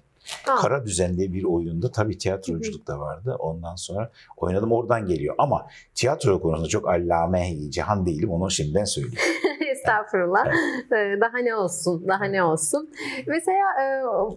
Aa, 0.48 0.56
Kara 0.56 0.86
Düzen 0.86 1.16
diye 1.16 1.32
bir 1.32 1.44
oyunda 1.44 1.90
tabii 1.92 2.18
tiyatroculuk 2.18 2.86
da 2.86 3.00
vardı. 3.00 3.36
Ondan 3.38 3.74
sonra 3.76 4.10
oynadım 4.36 4.72
oradan 4.72 5.06
geliyor. 5.06 5.34
Ama 5.38 5.66
tiyatro 5.94 6.40
konusunda 6.40 6.68
çok 6.68 6.88
allame 6.88 7.70
cihan 7.70 8.06
değilim 8.06 8.30
onu 8.30 8.50
şimdiden 8.50 8.84
söyleyeyim. 8.84 9.18
Estağfurullah. 9.72 10.46
E, 10.92 11.20
Daha 11.20 11.38
ne 11.38 11.54
olsun, 11.54 12.08
daha 12.08 12.24
ne 12.24 12.42
olsun. 12.42 12.90
Mesela 13.26 13.58
e, 13.82 13.84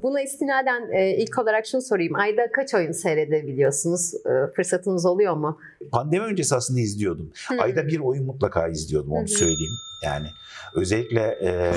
buna 0.03 0.21
istinaden 0.21 0.91
e, 0.91 1.17
ilk 1.17 1.39
olarak 1.39 1.65
şunu 1.65 1.81
sorayım. 1.81 2.15
Ayda 2.15 2.51
kaç 2.51 2.73
oyun 2.73 2.91
seyredebiliyorsunuz? 2.91 4.13
E, 4.15 4.53
Fırsatınız 4.55 5.05
oluyor 5.05 5.33
mu? 5.35 5.59
Pandemi 5.91 6.25
öncesi 6.25 6.55
aslında 6.55 6.79
izliyordum. 6.79 7.31
Hı. 7.49 7.61
Ayda 7.61 7.87
bir 7.87 7.99
oyun 7.99 8.25
mutlaka 8.25 8.67
izliyordum 8.67 9.11
onu 9.11 9.23
hı. 9.23 9.27
söyleyeyim. 9.27 9.73
Yani 10.03 10.27
özellikle 10.75 11.21
e, 11.21 11.71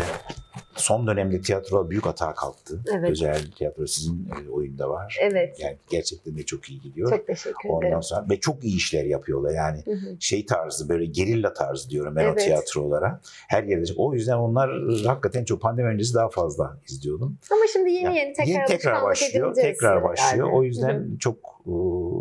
son 0.74 1.06
dönemde 1.06 1.40
tiyatro 1.40 1.90
büyük 1.90 2.06
hata 2.06 2.34
kalktı. 2.34 2.80
Evet. 2.98 3.10
Özel 3.10 3.38
tiyatro 3.58 3.86
sizin 3.86 4.28
e, 4.46 4.50
oyunda 4.50 4.90
var. 4.90 5.18
Evet. 5.20 5.60
Yani 5.60 5.76
gerçekten 5.90 6.36
de 6.36 6.42
çok 6.42 6.70
iyi 6.70 6.80
gidiyor. 6.80 7.10
Çok 7.10 7.26
teşekkür 7.26 7.68
Ondan 7.68 7.88
ederim. 7.88 8.02
sonra 8.02 8.26
ve 8.30 8.40
çok 8.40 8.64
iyi 8.64 8.76
işler 8.76 9.04
yapıyorlar. 9.04 9.50
Yani 9.54 9.82
Hı 9.84 9.90
hı. 9.90 10.16
şey 10.20 10.46
tarzı 10.46 10.88
böyle 10.88 11.06
gerilla 11.06 11.52
tarzı 11.52 11.90
diyorum 11.90 12.16
ben 12.16 12.24
o 12.24 12.28
Evet. 12.28 12.44
tiyatrolara. 12.44 13.20
Her 13.48 13.64
yerde. 13.64 13.92
O 13.96 14.14
yüzden 14.14 14.36
onlar 14.36 14.70
hakikaten 15.06 15.44
çok 15.44 15.60
pandemi 15.60 15.88
öncesi 15.88 16.14
daha 16.14 16.28
fazla 16.28 16.76
izliyordum. 16.88 17.38
Ama 17.50 17.62
şimdi 17.72 17.90
yeni 17.90 18.04
Yani 18.04 18.18
yeni 18.18 18.32
tekrar, 18.32 18.52
yeni 18.52 18.66
tekrar 18.66 19.02
başlıyor. 19.02 19.54
Tekrar 19.54 20.02
başlıyor. 20.02 20.50
O 20.52 20.60
Hı 20.60 20.66
yüzden 20.66 20.94
hı. 20.94 21.18
çok 21.18 21.36
e, 21.66 21.72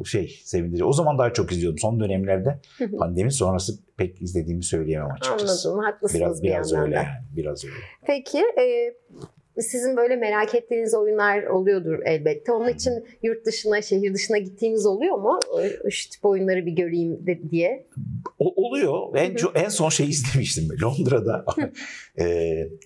şey 0.05 0.39
sevindirici. 0.43 0.83
O 0.85 0.93
zaman 0.93 1.17
daha 1.17 1.33
çok 1.33 1.51
izliyordum. 1.51 1.79
Son 1.79 1.99
dönemlerde 1.99 2.59
Hı 2.77 2.85
hı. 2.85 2.97
pandemi 2.97 3.31
sonrası 3.31 3.84
pek 3.97 4.21
izlediğimi 4.21 4.63
söyleyemem 4.63 5.11
açıkçası. 5.11 5.69
Anladım. 5.69 5.83
Haklısınız 5.85 6.21
Biraz 6.21 6.43
bir 6.43 6.47
biraz 6.47 6.71
yandan 6.71 6.87
öyle 6.87 6.95
yani. 6.95 7.07
Biraz 7.35 7.65
öyle. 7.65 7.75
Peki 8.07 8.37
e, 8.37 8.93
sizin 9.61 9.97
böyle 9.97 10.15
merak 10.15 10.55
ettiğiniz 10.55 10.93
oyunlar 10.93 11.43
oluyordur 11.43 11.99
elbette. 12.05 12.51
Onun 12.51 12.69
için 12.69 12.93
yurt 13.23 13.45
dışına, 13.45 13.81
şehir 13.81 14.13
dışına 14.13 14.37
gittiğiniz 14.37 14.85
oluyor 14.85 15.15
mu? 15.17 15.39
E, 15.85 15.89
Şu 15.89 16.09
tip 16.09 16.25
oyunları 16.25 16.65
bir 16.65 16.71
göreyim 16.71 17.27
de, 17.27 17.51
diye. 17.51 17.87
O, 18.39 18.67
oluyor. 18.67 19.15
En 19.15 19.35
en 19.63 19.69
son 19.69 19.89
şey 19.89 20.09
izlemiştim 20.09 20.67
Londra'da. 20.83 21.45
e, 22.19 22.25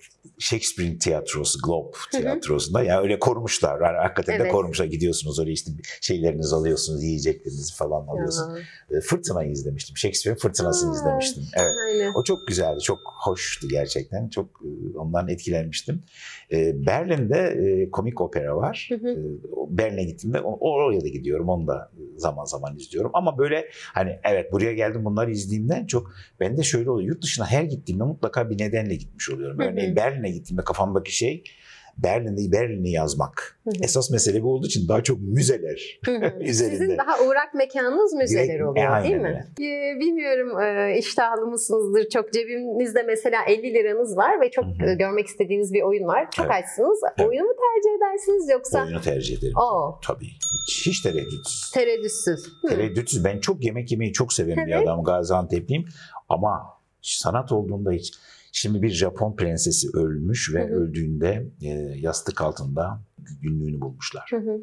Shakespeare'in 0.38 0.98
tiyatrosu, 0.98 1.58
Globe 1.66 1.88
hı. 2.12 2.18
tiyatrosunda. 2.18 2.82
Yani 2.82 3.00
öyle 3.00 3.18
korumuşlar. 3.18 3.80
Yani 3.80 3.96
hakikaten 3.96 4.38
de 4.38 4.42
Evet. 4.42 4.52
korumuşlar. 4.52 4.84
Gidiyorsunuz 4.86 5.38
oraya 5.38 5.52
işte 5.52 5.70
şeylerinizi 6.00 6.54
alıyorsunuz, 6.54 7.02
yiyeceklerinizi 7.04 7.74
falan 7.74 8.06
alıyorsunuz. 8.06 8.58
Ya, 8.90 8.98
E, 8.98 9.00
Fırtına'yı 9.00 9.50
izlemiştim. 9.50 9.96
Shakespeare'in 9.96 10.38
Fırtınası'nı 10.40 10.90
Aa, 10.90 10.94
izlemiştim. 10.94 11.42
Evet. 11.56 11.72
Aynen. 11.88 12.12
O 12.14 12.24
çok 12.24 12.48
güzeldi, 12.48 12.80
çok 12.82 12.98
hoştu 13.24 13.68
gerçekten. 13.68 14.28
Çok 14.28 14.46
e, 14.46 14.98
ondan 14.98 15.28
etkilenmiştim. 15.28 16.02
E, 16.52 16.86
Berlin'de 16.86 17.38
e, 17.38 17.90
komik 17.90 18.20
opera 18.20 18.56
var. 18.56 18.88
E, 18.92 18.96
o 19.56 19.68
Berlin'e 19.70 20.04
gittiğimde 20.04 20.40
o- 20.40 20.58
oraya 20.70 21.00
da 21.00 21.08
gidiyorum. 21.08 21.48
Onu 21.48 21.66
da 21.66 21.90
zaman 22.16 22.44
zaman 22.44 22.76
izliyorum. 22.76 23.10
Ama 23.14 23.38
böyle 23.38 23.68
hani 23.94 24.18
evet 24.24 24.52
buraya 24.52 24.72
geldim 24.72 25.04
bunları 25.04 25.30
izlediğimden 25.30 25.86
çok 25.86 26.12
ben 26.40 26.56
de 26.56 26.62
şöyle 26.62 26.90
oluyor. 26.90 27.08
Yurt 27.08 27.22
dışına 27.22 27.46
her 27.46 27.62
gittiğimde 27.62 28.04
mutlaka 28.04 28.50
bir 28.50 28.58
nedenle 28.58 28.94
gitmiş 28.94 29.30
oluyorum. 29.30 29.58
Hı 29.58 29.62
hı. 29.62 29.76
Berlin'e 30.10 30.30
gittiğimde 30.30 30.64
kafamdaki 30.64 31.16
şey 31.16 31.44
Berlin'i 31.98 32.52
Berlin'i 32.52 32.90
yazmak. 32.90 33.60
Hı 33.64 33.70
hı. 33.70 33.74
Esas 33.84 34.10
mesele 34.10 34.42
bu 34.42 34.52
olduğu 34.54 34.66
için 34.66 34.88
daha 34.88 35.02
çok 35.02 35.20
müzeler 35.20 36.00
Hı 36.04 36.10
hı. 36.12 36.32
üzerinde. 36.40 36.76
Sizin 36.76 36.98
daha 36.98 37.24
uğrak 37.24 37.54
mekanınız 37.54 38.12
müzeler 38.12 38.44
Direkt- 38.48 38.64
oluyor 38.64 38.90
Aynen 38.90 39.04
değil 39.10 39.22
mi? 39.22 39.46
Ee, 39.60 40.00
bilmiyorum 40.00 40.60
e, 40.60 40.98
iştahlı 40.98 41.46
mısınızdır. 41.46 42.08
Çok 42.08 42.32
cebinizde 42.32 43.02
mesela 43.02 43.42
50 43.44 43.74
liranız 43.74 44.16
var 44.16 44.40
ve 44.40 44.50
çok 44.50 44.64
Hı 44.64 44.68
hı. 44.84 44.90
e, 44.90 44.94
görmek 44.94 45.26
istediğiniz 45.26 45.72
bir 45.72 45.82
oyun 45.82 46.06
var. 46.06 46.30
Çok 46.30 46.46
Evet. 46.46 46.54
açsınız. 46.64 47.00
Evet. 47.18 47.28
Oyunu 47.28 47.44
mu 47.44 47.52
tercih 47.52 47.96
edersiniz 47.96 48.48
yoksa? 48.50 48.84
Oyunu 48.84 49.00
tercih 49.00 49.38
ederim. 49.38 49.54
Oo, 49.56 49.98
Tabii. 50.06 50.26
Hiç, 50.68 50.86
hiç 50.86 51.00
tereddütsüz. 51.00 51.70
tereddütsüz. 51.74 52.46
Hı. 52.62 52.68
Tereddütsüz. 52.68 53.24
Ben 53.24 53.40
çok 53.40 53.64
yemek 53.64 53.92
yemeyi 53.92 54.12
çok 54.12 54.32
seven 54.32 54.66
bir 54.66 54.72
Evet. 54.72 54.82
adamım. 54.88 55.04
Gaziantep'liyim. 55.04 55.84
Ama 56.28 56.80
sanat 57.02 57.52
olduğunda 57.52 57.90
hiç. 57.92 58.12
Şimdi 58.52 58.82
bir 58.82 58.90
Japon 58.90 59.36
prensesi 59.36 59.88
ölmüş 59.94 60.54
ve 60.54 60.62
Hı 60.62 60.68
hı. 60.68 60.74
öldüğünde 60.74 61.46
e, 61.62 61.68
yastık 61.96 62.40
altında 62.40 63.02
günlüğünü 63.18 63.80
bulmuşlar. 63.80 64.26
Hı 64.30 64.36
hı. 64.36 64.60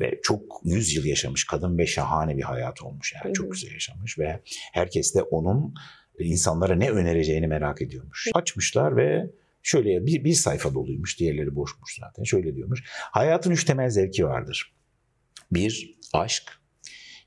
Ve 0.00 0.20
çok 0.22 0.60
100 0.64 0.96
yıl 0.96 1.04
yaşamış 1.04 1.44
kadın 1.44 1.78
ve 1.78 1.86
şahane 1.86 2.36
bir 2.36 2.42
hayat 2.42 2.82
olmuş. 2.82 3.12
Yani 3.14 3.24
Hı 3.24 3.28
hı. 3.28 3.32
çok 3.32 3.52
güzel 3.52 3.72
yaşamış 3.72 4.18
ve 4.18 4.40
herkes 4.72 5.14
de 5.14 5.22
onun 5.22 5.74
insanlara 6.18 6.74
ne 6.74 6.90
önereceğini 6.90 7.46
merak 7.46 7.82
ediyormuş. 7.82 8.28
Açmışlar 8.34 8.96
ve 8.96 9.30
şöyle 9.62 10.06
bir, 10.06 10.24
bir 10.24 10.34
sayfa 10.34 10.74
doluymuş, 10.74 11.18
diğerleri 11.18 11.54
boşmuş 11.54 11.98
zaten. 12.00 12.24
Şöyle 12.24 12.54
diyormuş. 12.56 12.84
Hayatın 12.88 13.50
üç 13.50 13.64
temel 13.64 13.90
zevki 13.90 14.26
vardır. 14.26 14.74
Bir, 15.52 15.98
aşk. 16.12 16.42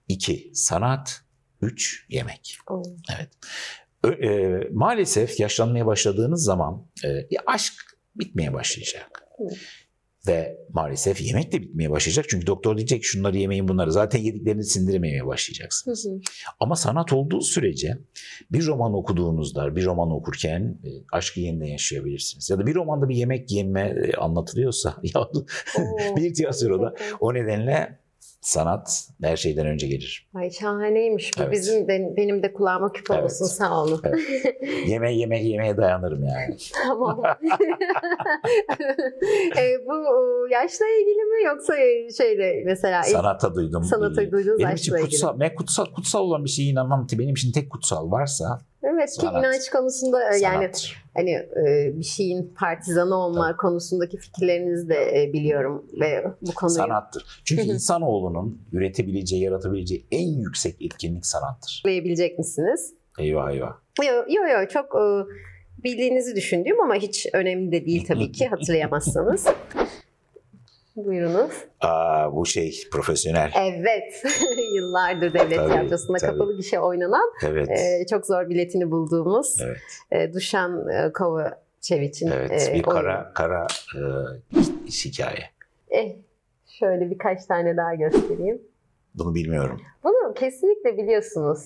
iki 0.08 0.52
sanat. 0.54 1.22
Üç, 1.62 2.06
yemek. 2.10 2.58
Oo. 2.70 2.84
Evet. 3.18 3.30
E, 4.06 4.50
maalesef 4.72 5.40
yaşlanmaya 5.40 5.86
başladığınız 5.86 6.44
zaman 6.44 6.88
e, 7.04 7.38
aşk 7.46 7.74
bitmeye 8.16 8.54
başlayacak. 8.54 9.24
Ve 10.28 10.58
maalesef 10.74 11.22
yemek 11.22 11.52
de 11.52 11.62
bitmeye 11.62 11.92
başlayacak. 11.92 12.26
Çünkü 12.30 12.48
doktor 12.48 12.78
diyecek 12.78 13.04
şunları 13.04 13.38
yemeyin 13.38 13.68
bunları. 13.68 13.92
Zaten 13.92 14.20
yediklerinizi 14.20 14.70
sindirememeye 14.70 15.28
başlayacaksınız. 15.28 16.06
Hı 16.06 16.10
hı. 16.10 16.20
Ama 16.60 16.76
sanat 16.76 17.14
olduğu 17.14 17.42
sürece 17.42 17.98
bir 18.52 18.66
roman 18.66 18.94
okuduğunuzda, 18.94 19.76
bir 19.76 19.86
roman 19.86 20.12
okurken 20.12 20.80
e, 20.84 20.90
aşkı 21.12 21.40
yeniden 21.40 21.66
yaşayabilirsiniz. 21.66 22.50
Ya 22.50 22.60
da 22.60 22.66
bir 22.66 22.76
romanda 22.76 23.10
bir 23.10 23.16
yemek 23.16 23.52
yeme 23.52 23.82
e, 23.82 24.14
anlatılıyorsa 24.14 24.96
ya 25.04 25.30
bir 26.18 26.34
tiyatroda 26.34 26.94
o 27.20 27.34
nedenle 27.34 28.00
Sanat 28.42 29.04
her 29.24 29.38
şeyden 29.38 29.68
önce 29.68 29.88
gelir. 29.88 30.30
Ay 30.36 30.52
şahaneymiş 30.52 31.32
bu. 31.38 31.42
Evet. 31.44 31.52
Bizim 31.52 31.88
ben- 31.88 32.16
benim 32.18 32.44
de 32.44 32.54
kulağıma 32.54 32.92
küpe 32.92 33.14
Evet. 33.14 33.24
olsun 33.24 33.46
sağ 33.46 33.84
olun. 33.84 34.02
Yeme 34.88 35.14
yemek 35.14 35.44
yemeye 35.46 35.78
dayanırım 35.78 36.24
yani. 36.24 36.58
tamam. 36.84 37.22
e, 39.58 39.86
bu 39.88 39.94
e, 39.96 40.54
yaşla 40.54 40.86
ilgili 40.86 41.24
mi 41.24 41.44
yoksa 41.46 41.78
e, 41.78 42.10
şeyle 42.18 42.64
mesela 42.66 43.04
Sanata 43.04 43.56
duydum. 43.56 43.84
sanata 43.84 44.32
duyduğunuz 44.32 44.60
Benim 44.60 44.76
için 44.76 44.92
yaşla 44.94 44.98
ilgili? 45.00 45.10
kutsal, 45.12 45.40
ben 45.40 45.56
kutsal, 45.56 45.86
kutsal 45.86 46.20
olan 46.22 46.46
bir 46.46 46.50
şeye 46.50 46.70
inanmam 46.70 47.08
ki 47.08 47.20
benim 47.20 47.36
için 47.36 47.52
tek 47.52 47.70
kutsal 47.70 48.12
varsa 48.12 48.60
Evet 48.84 49.10
ki 49.10 49.22
Sanat. 49.22 49.46
inanç 49.46 49.70
konusunda 49.70 50.24
e, 50.24 50.38
yani 50.40 50.56
sanattır. 50.56 51.04
hani 51.14 51.32
e, 51.32 51.92
bir 51.98 52.04
şeyin 52.04 52.54
partizanı 52.60 53.16
olma 53.16 53.58
konusundaki 53.58 54.18
fikirlerinizi 54.18 54.90
de 54.90 55.24
e, 55.24 55.34
biliyorum 55.34 55.86
ve 56.02 56.26
bu 56.42 56.54
konuyu 56.54 56.76
Sanattır. 56.76 57.42
Çünkü 57.46 57.62
insanoğlunun 57.62 58.62
üretebileceği, 58.74 59.44
yaratabileceği 59.44 60.06
en 60.12 60.28
yüksek 60.28 60.82
etkinlik 60.82 61.26
sanattır. 61.26 61.72
açıklayabilecek 61.74 62.40
misiniz? 62.40 62.94
Eyvah 63.20 63.52
eyvah. 63.52 63.76
Yok 64.04 64.26
yok 64.36 64.46
yo, 64.52 64.68
çok 64.68 64.86
e, 64.96 65.04
bildiğinizi 65.84 66.36
düşündüğüm 66.36 66.82
ama 66.82 66.96
hiç 66.96 67.28
önemli 67.34 67.72
de 67.72 67.86
değil 67.86 68.06
tabii 68.08 68.32
ki 68.32 68.48
hatırlayamazsanız. 68.48 69.46
Buyurunuz. 71.06 71.52
Aa, 71.82 72.36
bu 72.36 72.46
şey 72.46 72.74
profesyonel. 72.92 73.52
Evet. 73.60 74.24
Yıllardır 74.76 75.34
devlet 75.34 75.58
Tabii, 75.58 75.72
tiyatrosunda 75.72 76.18
tabii. 76.18 76.32
kapalı 76.32 76.58
gişe 76.58 76.80
oynanan 76.80 77.32
Evet. 77.48 77.70
e, 77.70 78.06
çok 78.10 78.26
zor 78.26 78.50
biletini 78.50 78.92
bulduğumuz 78.92 79.58
Evet. 79.64 79.78
e, 80.12 80.34
Duşan 80.34 80.88
e, 80.90 81.12
Kovačević'in 81.14 82.32
Evet. 82.32 82.52
e, 82.52 82.66
bir 82.66 82.70
oyunu. 82.70 82.86
kara 82.86 83.32
kara 83.34 83.68
e, 83.96 84.02
hikaye. 84.90 85.44
Eh, 85.90 86.16
şöyle 86.80 87.12
birkaç 87.12 87.46
tane 87.46 87.78
daha 87.78 87.96
göstereyim. 87.96 88.62
Bunu 89.16 89.36
bilmiyorum. 89.36 89.82
Bunu 90.04 90.34
kesinlikle 90.34 90.98
biliyorsunuz. 90.98 91.60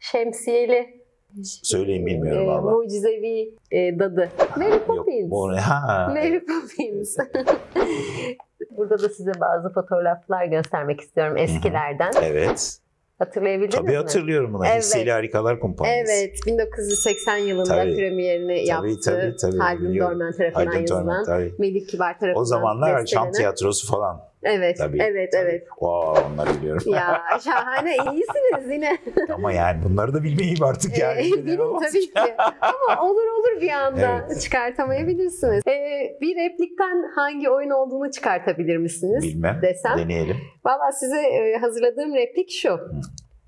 Şemsiyeli 0.00 1.06
Söyleyin 1.44 2.06
bilmiyorum 2.06 2.42
e, 2.42 2.46
valla. 2.46 2.70
mucizevi 2.70 3.54
e, 3.70 3.98
dadı. 3.98 4.30
Mary 4.56 4.70
Yok, 4.70 4.86
Poppins. 4.86 5.30
bu 5.30 5.52
ne? 5.52 5.60
Ha. 5.60 6.08
Mary 6.14 6.38
Poppins. 6.40 7.16
Burada 8.70 8.98
da 9.02 9.08
size 9.08 9.32
bazı 9.40 9.72
fotoğraflar 9.72 10.44
göstermek 10.44 11.00
istiyorum 11.00 11.36
eskilerden. 11.36 12.12
Evet. 12.22 12.78
Hatırlayabildiniz 13.18 13.74
Tabii 13.74 13.90
mi? 13.90 13.96
hatırlıyorum 13.96 14.54
bunu. 14.54 14.66
Evet. 14.66 14.82
Hisseli 14.82 15.12
Harikalar 15.12 15.60
Kumpanyası. 15.60 16.12
Evet, 16.12 16.38
1980 16.46 17.36
yılında 17.36 17.64
Tabii. 17.64 17.96
premierini 17.96 18.66
yaptı. 18.66 19.00
tabii, 19.04 19.36
tabii, 19.36 19.82
biliyorum. 19.82 20.20
Dorman 20.20 20.32
tarafından 20.32 20.66
Haydn 20.66 20.80
yazılan. 20.80 21.24
Tabii. 21.24 21.54
Melih 21.58 21.86
Kibar 21.86 22.18
tarafından 22.18 22.42
O 22.42 22.44
zamanlar 22.44 23.06
şan 23.06 23.32
tiyatrosu 23.32 23.86
falan. 23.86 24.20
Evet, 24.42 24.76
Tabii. 24.78 24.98
evet, 25.02 25.32
tabii. 25.32 25.42
evet. 25.42 25.66
Wow, 25.68 26.24
onları 26.32 26.54
biliyorum. 26.58 26.82
Ya 26.86 27.22
şahane, 27.44 27.96
iyisiniz 27.96 28.72
yine. 28.72 28.98
Ama 29.34 29.52
yani 29.52 29.84
bunları 29.84 30.14
da 30.14 30.22
bilmeyeyim 30.22 30.62
artık 30.64 30.98
yani. 30.98 31.20
Ee, 31.20 31.32
Bilin 31.32 31.56
tabii 31.56 32.00
ki. 32.00 32.34
Ama 32.60 33.02
olur 33.02 33.26
olur 33.26 33.60
bir 33.60 33.70
anda 33.70 34.24
Evet. 34.28 34.40
çıkartamayabilirsiniz. 34.40 35.62
Ee, 35.66 36.18
bir 36.20 36.36
replikten 36.36 37.10
hangi 37.14 37.50
oyun 37.50 37.70
olduğunu 37.70 38.10
çıkartabilir 38.10 38.76
misiniz? 38.76 39.24
Bilmem. 39.24 39.60
desem. 39.62 39.98
Deneyelim. 39.98 40.36
Valla 40.64 40.92
size 40.92 41.20
e, 41.20 41.56
hazırladığım 41.56 42.14
replik 42.14 42.50
şu. 42.50 42.78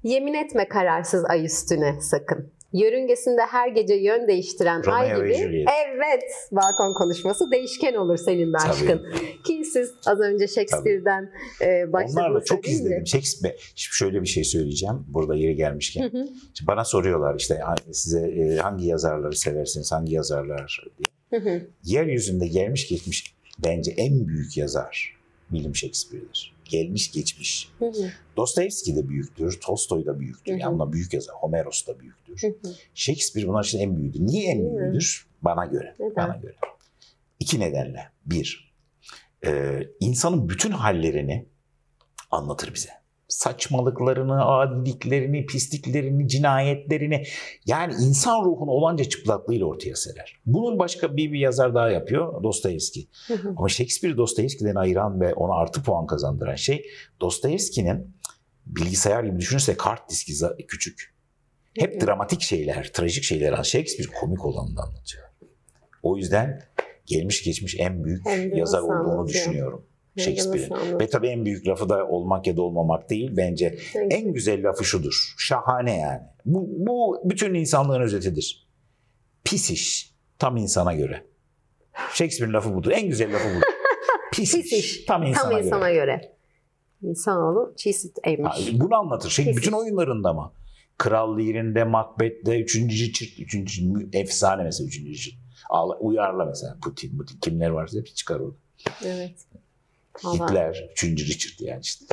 Yemin 0.03 0.35
etme 0.35 0.69
kararsız 0.69 1.25
ay 1.25 1.45
üstüne 1.45 2.01
sakın. 2.01 2.53
Yörüngesinde 2.73 3.41
her 3.51 3.69
gece 3.69 3.95
yön 3.95 4.29
değiştiren 4.29 4.85
Romeo 4.85 4.95
ay 4.99 5.17
gibi. 5.17 5.65
Evet, 5.87 6.23
balkon 6.53 6.95
konuşması 6.95 7.51
değişken 7.51 7.95
olur 7.95 8.17
senin 8.17 8.53
de 8.53 8.57
Tabii. 8.59 8.71
aşkın. 8.71 9.03
Ki 9.47 9.65
siz 9.65 9.95
az 10.07 10.21
önce 10.21 10.47
Shakespeare'den 10.49 11.31
e, 11.63 11.93
başladınız. 11.93 12.17
Onlarla 12.17 12.45
çok 12.45 12.65
mi? 12.65 12.71
izledim. 12.71 13.07
Shakespeare. 13.07 13.57
Şimdi 13.75 13.95
şöyle 13.97 14.23
bir 14.23 14.27
şey 14.27 14.45
söyleyeceğim. 14.45 15.05
Burada 15.09 15.35
yeri 15.35 15.57
gelmişken. 15.57 16.03
Hı 16.03 16.19
hı. 16.19 16.27
Şimdi 16.55 16.67
bana 16.67 16.85
soruyorlar 16.85 17.35
işte 17.39 17.55
"Ha- 17.59 17.75
size 17.93 18.21
e, 18.21 18.57
hangi 18.57 18.87
yazarları 18.87 19.37
seversiniz, 19.37 19.93
hangi 19.93 20.15
yazarlar 20.15 20.85
diye. 20.99 21.41
Hı 21.41 21.51
hı. 21.51 21.63
Yeryüzünde 21.85 22.47
gelmiş 22.47 22.89
geçmiş 22.89 23.35
bence 23.65 23.91
en 23.97 24.29
büyük 24.29 24.57
yazar 24.57 25.17
William 25.51 25.75
Shakespeare'dir. 25.75 26.55
Gelmiş 26.69 27.13
geçmiş. 27.13 27.69
Hı 27.79 27.85
hı. 27.87 28.11
Dostoyevski 28.37 28.97
de 28.97 29.09
büyüktür, 29.09 29.61
Tolstoy 29.61 30.07
da 30.07 30.21
büyüktür. 30.21 30.53
Hı 30.53 30.57
hı. 30.57 30.61
Yani 30.61 30.93
büyük 30.93 31.13
yazar. 31.13 31.35
Homeros 31.35 31.87
da 31.87 32.01
büyüktür. 32.01 32.43
Hı 32.43 32.69
hı. 32.69 32.75
Shakespeare 32.95 33.49
bunlar 33.49 33.65
için 33.65 33.79
en 33.79 33.97
büyüğüdür. 33.97 34.21
Niye 34.21 34.51
en 34.53 34.77
büyüğüdür? 34.77 35.27
Bana 35.43 35.67
göre. 35.67 35.95
Neden? 35.99 36.17
Bana 36.17 36.37
göre. 36.37 36.55
İki 37.41 37.61
nedenle. 37.61 38.09
Bir, 38.27 38.75
e, 39.47 39.81
insanın 40.01 40.49
bütün 40.49 40.71
hallerini 40.71 41.47
anlatır 42.31 42.75
bize. 42.75 42.91
Saçmalıklarını, 43.29 44.45
adiliklerini, 44.45 45.47
pisliklerini, 45.47 46.29
cinayetlerini 46.29 47.23
yani 47.67 47.93
insan 47.93 48.45
ruhunu 48.45 48.71
olanca 48.71 49.05
çıplaklığıyla 49.05 49.67
ortaya 49.67 49.97
serer. 49.97 50.37
Bunun 50.47 50.79
başka 50.79 51.17
bir, 51.17 51.33
bir 51.33 51.39
yazar 51.39 51.75
daha 51.75 51.91
yapıyor 51.91 52.43
Dostoyevski. 52.43 53.09
Hı 53.27 53.35
hı. 53.35 53.55
Ama 53.57 53.69
Shakespeare 53.69 54.17
Dostoyevski'den 54.17 54.75
ayıran 54.75 55.21
ve 55.21 55.35
ona 55.35 55.55
artı 55.55 55.83
puan 55.83 56.07
kazandıran 56.07 56.55
şey 56.55 56.87
Dostoyevski'nin 57.21 58.15
bilgisayar 58.67 59.25
gibi 59.25 59.39
düşünürse 59.39 59.77
kart 59.77 60.11
diski 60.11 60.33
küçük. 60.69 61.15
Hep 61.79 62.03
Hı 62.03 62.07
dramatik 62.07 62.41
şeyler, 62.41 62.91
trajik 62.93 63.25
şeyler. 63.25 63.53
an- 63.53 63.63
Shakespeare 63.63 64.09
komik 64.21 64.45
olanını 64.45 64.83
anlatıyor. 64.83 65.25
O 66.03 66.17
yüzden 66.17 66.63
gelmiş 67.07 67.45
geçmiş 67.45 67.77
en 67.79 68.05
büyük 68.05 68.27
Hem 68.27 68.57
yazar 68.57 68.83
olduğunu 68.83 68.97
anlatıyor? 69.13 69.29
düşünüyorum. 69.29 69.87
Shakespeare'in. 70.19 71.01
Ve 71.01 71.09
tabii 71.09 71.29
en 71.29 71.45
büyük 71.45 71.67
lafı 71.69 71.89
da 71.89 72.07
olmak 72.09 72.47
ya 72.47 72.57
da 72.57 72.63
olmamak 72.63 73.11
değil. 73.11 73.31
Bence 73.37 73.79
en 74.11 74.33
güzel 74.33 74.69
lafı 74.69 74.85
şudur. 74.85 75.35
Şahane 75.39 75.99
yani. 75.99 76.21
Bu, 76.45 76.67
bu 76.87 77.21
bütün 77.25 77.55
insanlığın 77.55 78.01
özetidir. 78.01 78.69
Pis 79.45 79.71
iş. 79.71 80.15
Tam 80.39 80.57
insana 80.57 80.95
göre. 80.95 81.25
Shakespeare'in 82.13 82.55
lafı 82.55 82.75
budur. 82.75 82.91
En 82.91 83.09
güzel 83.09 83.35
lafı 83.35 83.49
budur. 83.51 83.63
Pis, 84.33 84.53
Pis 84.55 84.73
iş. 84.73 85.05
Tam 85.05 85.23
insana, 85.23 85.43
Tam 85.43 85.51
göre. 85.53 85.67
insana 85.67 85.91
göre. 85.93 86.37
İnsanoğlu 87.03 87.75
çiğsit 87.77 88.17
Ha, 88.25 88.31
eğmiş. 88.31 88.81
bunu 88.81 88.95
anlatır. 88.97 89.31
Şey, 89.31 89.45
Pis 89.45 89.57
bütün 89.57 89.71
iş. 89.71 89.75
oyunlarında 89.77 90.33
mı? 90.33 90.53
Kral 90.99 91.39
Lear'inde, 91.39 91.85
Macbeth'te, 91.85 92.61
Üçüncü 92.61 93.05
Richard, 93.05 93.45
Üçüncü 93.45 93.83
Richard, 93.83 94.13
efsane 94.15 94.63
mesela 94.63 94.87
Üçüncü 94.89 95.11
Richard. 95.11 95.35
Ağla, 95.71 95.99
uyarla 95.99 96.45
mesela 96.45 96.77
Putin, 96.85 97.19
Putin 97.19 97.39
kimler 97.41 97.69
varsa 97.71 97.99
hepsi 97.99 98.15
çıkar 98.15 98.41
orada. 98.41 98.57
Evet. 99.05 99.35
Vallahi. 100.25 100.51
Hitler, 100.51 100.89
Üçüncü 100.93 101.27
Richard 101.27 101.69
yani 101.69 101.81
işte. 101.83 102.05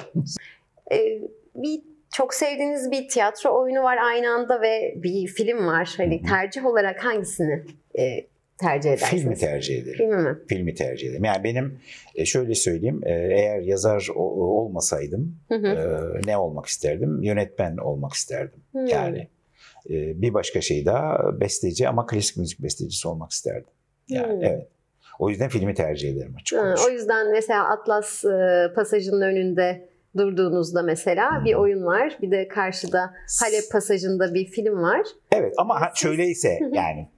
Ee, 0.91 1.21
bir 1.55 1.81
çok 2.13 2.33
sevdiğiniz 2.33 2.91
bir 2.91 3.07
tiyatro 3.07 3.61
oyunu 3.61 3.83
var 3.83 3.97
aynı 3.97 4.29
anda 4.29 4.61
ve 4.61 4.93
bir 4.97 5.27
film 5.27 5.67
var. 5.67 5.93
Hani 5.97 6.21
tercih 6.21 6.65
olarak 6.65 7.05
hangisini 7.05 7.63
e, 7.99 8.27
tercih 8.57 8.89
edersiniz? 8.89 9.21
Filmi 9.23 9.35
tercih 9.35 9.81
ederim. 9.81 9.97
Filmi 9.97 10.15
mi? 10.15 10.37
Filmi 10.47 10.73
tercih 10.73 11.09
ederim. 11.09 11.23
Yani 11.23 11.43
benim 11.43 11.79
e, 12.15 12.25
şöyle 12.25 12.55
söyleyeyim, 12.55 13.01
e, 13.05 13.11
eğer 13.11 13.59
yazar 13.59 14.07
olmasaydım 14.15 15.37
Hı 15.47 15.55
hı. 15.55 15.67
e, 15.67 16.27
ne 16.27 16.37
olmak 16.37 16.65
isterdim? 16.65 17.21
Yönetmen 17.21 17.77
olmak 17.77 18.13
isterdim. 18.13 18.59
Yani 18.73 19.27
e, 19.89 20.21
bir 20.21 20.33
başka 20.33 20.61
şey 20.61 20.85
daha 20.85 21.39
besteci 21.39 21.87
ama 21.87 22.05
klasik 22.05 22.37
müzik 22.37 22.63
bestecisi 22.63 23.07
olmak 23.07 23.31
isterdim. 23.31 23.73
Yani 24.09 24.45
evet. 24.45 24.67
O 25.19 25.29
yüzden 25.29 25.49
filmi 25.49 25.73
tercih 25.73 26.11
ederim 26.11 26.35
açık 26.41 26.59
Ha, 26.59 26.75
o 26.87 26.89
yüzden 26.89 27.31
mesela 27.31 27.69
Atlas 27.69 28.25
e, 28.25 28.71
pasajının 28.75 29.21
önünde 29.21 29.89
durduğunuzda 30.17 30.81
mesela 30.81 31.41
Hı. 31.41 31.45
bir 31.45 31.53
oyun 31.55 31.85
var. 31.85 32.17
Bir 32.21 32.31
de 32.31 32.47
karşıda 32.47 33.13
Halep 33.41 33.71
pasajında 33.71 34.33
bir 34.33 34.45
film 34.45 34.81
var. 34.81 35.01
Evet 35.31 35.53
ama 35.57 35.81
ha, 35.81 35.91
şöyleyse 35.95 36.59
yani 36.71 37.09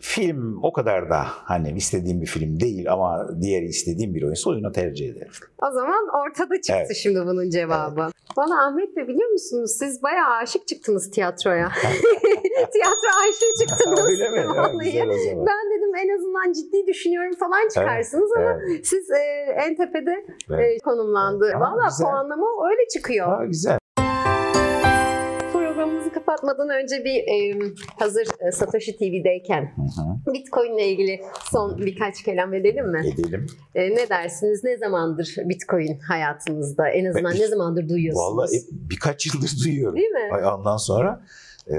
film 0.00 0.60
o 0.62 0.72
kadar 0.72 1.10
da 1.10 1.22
hani 1.26 1.72
istediğim 1.76 2.20
bir 2.20 2.26
film 2.26 2.60
değil 2.60 2.92
ama 2.92 3.28
diğeri 3.40 3.64
istediğim 3.64 4.14
bir 4.14 4.22
oyunsa 4.22 4.50
oyunu 4.50 4.72
tercih 4.72 5.10
ederim. 5.10 5.32
O 5.62 5.70
zaman 5.70 6.08
ortada 6.26 6.54
çıktı 6.54 6.82
Evet. 6.86 6.96
şimdi 6.96 7.20
bunun 7.26 7.50
cevabı. 7.50 8.06
Valla 8.36 8.66
Ahmet 8.66 8.96
Bey 8.96 9.08
biliyor 9.08 9.30
musunuz 9.30 9.76
siz 9.78 10.02
bayağı 10.02 10.30
aşık 10.30 10.68
çıktınız 10.68 11.10
tiyatroya. 11.10 11.68
Tiyatro 12.72 13.10
aşığı 13.28 13.66
çıktınız. 13.68 14.00
Öyle 14.04 14.30
mi? 14.30 14.48
Vallahi. 14.48 14.84
güzel 14.84 15.08
o 15.08 15.18
zaman. 15.18 15.46
Ben 15.46 15.79
en 15.98 16.16
azından 16.16 16.52
ciddi 16.52 16.86
düşünüyorum 16.86 17.32
falan 17.40 17.68
çıkarsınız 17.74 18.30
ama 18.36 18.58
Evet, 18.68 18.86
siz 18.86 19.10
e, 19.10 19.52
en 19.66 19.76
tepede 19.76 20.26
evet. 20.50 20.60
e, 20.60 20.78
konumlandı. 20.84 21.52
Aa, 21.56 21.60
Valla 21.60 21.88
puanlama 22.02 22.46
öyle 22.70 22.88
çıkıyor. 22.94 23.26
Ha, 23.26 23.44
güzel. 23.44 23.78
Programımızı 25.52 26.12
kapatmadan 26.12 26.68
önce 26.68 27.04
bir 27.04 27.14
e, 27.14 27.58
hazır 27.98 28.26
e, 28.48 28.52
Satoshi 28.52 28.96
TV'deyken 28.96 29.62
Hı 29.62 29.82
hı. 29.82 30.32
Bitcoin 30.34 30.72
ile 30.78 30.88
ilgili 30.88 31.20
son 31.50 31.78
birkaç 31.78 32.22
kelam 32.22 32.54
edelim 32.54 32.90
mi? 32.92 33.02
Edelim. 33.14 33.46
E, 33.74 33.90
ne 33.90 34.08
dersiniz? 34.08 34.64
Ne 34.64 34.76
zamandır 34.78 35.34
Bitcoin 35.44 35.98
hayatınızda? 36.08 36.88
En 36.88 37.04
azından 37.04 37.32
Ben- 37.32 37.40
ne 37.40 37.46
zamandır 37.46 37.88
duyuyorsunuz? 37.88 38.26
Vallahi 38.36 38.56
hep 38.56 38.62
birkaç 38.90 39.26
yıldır 39.26 39.50
duyuyorum. 39.64 39.96
Değil 39.96 40.10
mi? 40.10 40.30
Ay, 40.32 40.44
Ondan 40.44 40.76
sonra 40.76 41.22
Ee, 41.68 41.72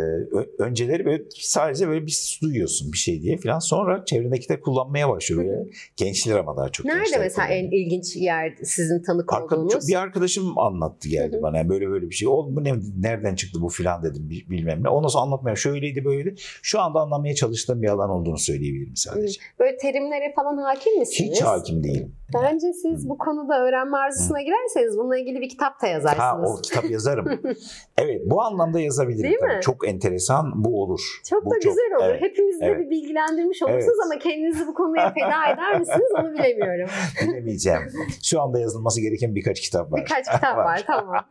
önceleri 0.59 1.05
böyle 1.05 1.23
sadece 1.39 1.87
böyle 1.87 2.05
bir 2.05 2.11
su 2.11 2.41
duyuyorsun 2.45 2.91
bir 2.91 2.97
şey 2.97 3.21
diye 3.21 3.37
falan. 3.37 3.59
Sonra 3.59 4.05
çevrendeki 4.05 4.49
de 4.49 4.59
kullanmaya 4.61 5.09
başlıyor. 5.09 5.43
Böyle. 5.45 5.69
Gençler 5.97 6.35
ama 6.35 6.57
daha 6.57 6.69
çok 6.69 6.85
Nerede 6.85 7.17
mesela 7.17 7.47
en 7.47 7.65
ilginç 7.71 8.15
yer 8.15 8.53
sizin 8.63 9.01
tanık 9.03 9.33
Arka- 9.33 9.55
olduğunuz? 9.55 9.87
bir 9.87 9.95
arkadaşım 9.95 10.57
anlattı 10.59 11.09
geldi 11.09 11.39
bana. 11.41 11.57
Yani 11.57 11.69
böyle 11.69 11.89
böyle 11.89 12.09
bir 12.09 12.15
şey. 12.15 12.27
Oğlum 12.27 12.55
bu 12.55 12.63
ne, 12.63 12.73
nereden 12.99 13.35
çıktı 13.35 13.61
bu 13.61 13.69
filan 13.69 14.03
dedim 14.03 14.29
bi- 14.29 14.49
bilmem 14.49 14.83
ne. 14.83 14.89
Ondan 14.89 15.07
sonra 15.07 15.23
anlatmaya 15.23 15.55
şöyleydi 15.55 16.05
böyleydi. 16.05 16.35
Şu 16.61 16.79
anda 16.81 16.99
anlamaya 16.99 17.35
çalıştığım 17.35 17.81
bir 17.81 17.87
alan 17.87 18.09
olduğunu 18.09 18.37
söyleyebilirim 18.37 18.95
sadece. 18.95 19.39
Böyle 19.59 19.77
terimlere 19.77 20.33
falan 20.35 20.57
hakim 20.57 20.99
misiniz? 20.99 21.31
Hiç 21.31 21.41
hakim 21.41 21.83
değilim. 21.83 22.15
Bence 22.33 22.73
siz 22.73 23.09
bu 23.09 23.17
konuda 23.17 23.59
öğrenme 23.63 23.97
arzusuna 23.97 24.41
girerseniz 24.41 24.97
bununla 24.97 25.17
ilgili 25.17 25.41
bir 25.41 25.49
kitap 25.49 25.81
da 25.81 25.87
Ha 25.87 25.91
yazarsınız. 25.91 26.59
o 26.59 26.61
kitap 26.61 26.89
yazarım. 26.91 27.25
evet 27.97 28.21
bu 28.25 28.41
anlamda 28.41 28.79
yazabilirim. 28.79 29.23
Değil 29.23 29.37
tabii. 29.41 29.55
mi? 29.55 29.61
Çok 29.61 29.80
enteresan 29.87 30.51
bu 30.55 30.81
olur. 30.83 31.21
Çok 31.29 31.45
Bu 31.45 31.51
da 31.51 31.55
güzel 31.57 31.95
olur. 31.97 32.05
evet, 32.09 32.21
Hepimizi 32.21 32.59
de 32.61 32.65
evet. 32.65 32.79
bir 32.79 32.89
bilgilendirmiş 32.89 33.63
olursunuz 33.63 33.85
Evet. 33.85 34.05
ama 34.05 34.19
kendinizi 34.19 34.67
bu 34.67 34.73
konuya 34.73 35.13
feda 35.13 35.53
eder 35.53 35.79
misiniz 35.79 36.11
onu 36.19 36.33
bilemiyorum. 36.33 36.89
bilemeyeceğim. 37.27 37.81
Şu 38.23 38.41
anda 38.41 38.59
yazılması 38.59 39.01
gereken 39.01 39.35
birkaç 39.35 39.61
kitap 39.61 39.91
var. 39.91 40.01
Birkaç 40.01 40.25
kitap 40.25 40.57
var 40.65 40.83
tamam. 40.87 41.25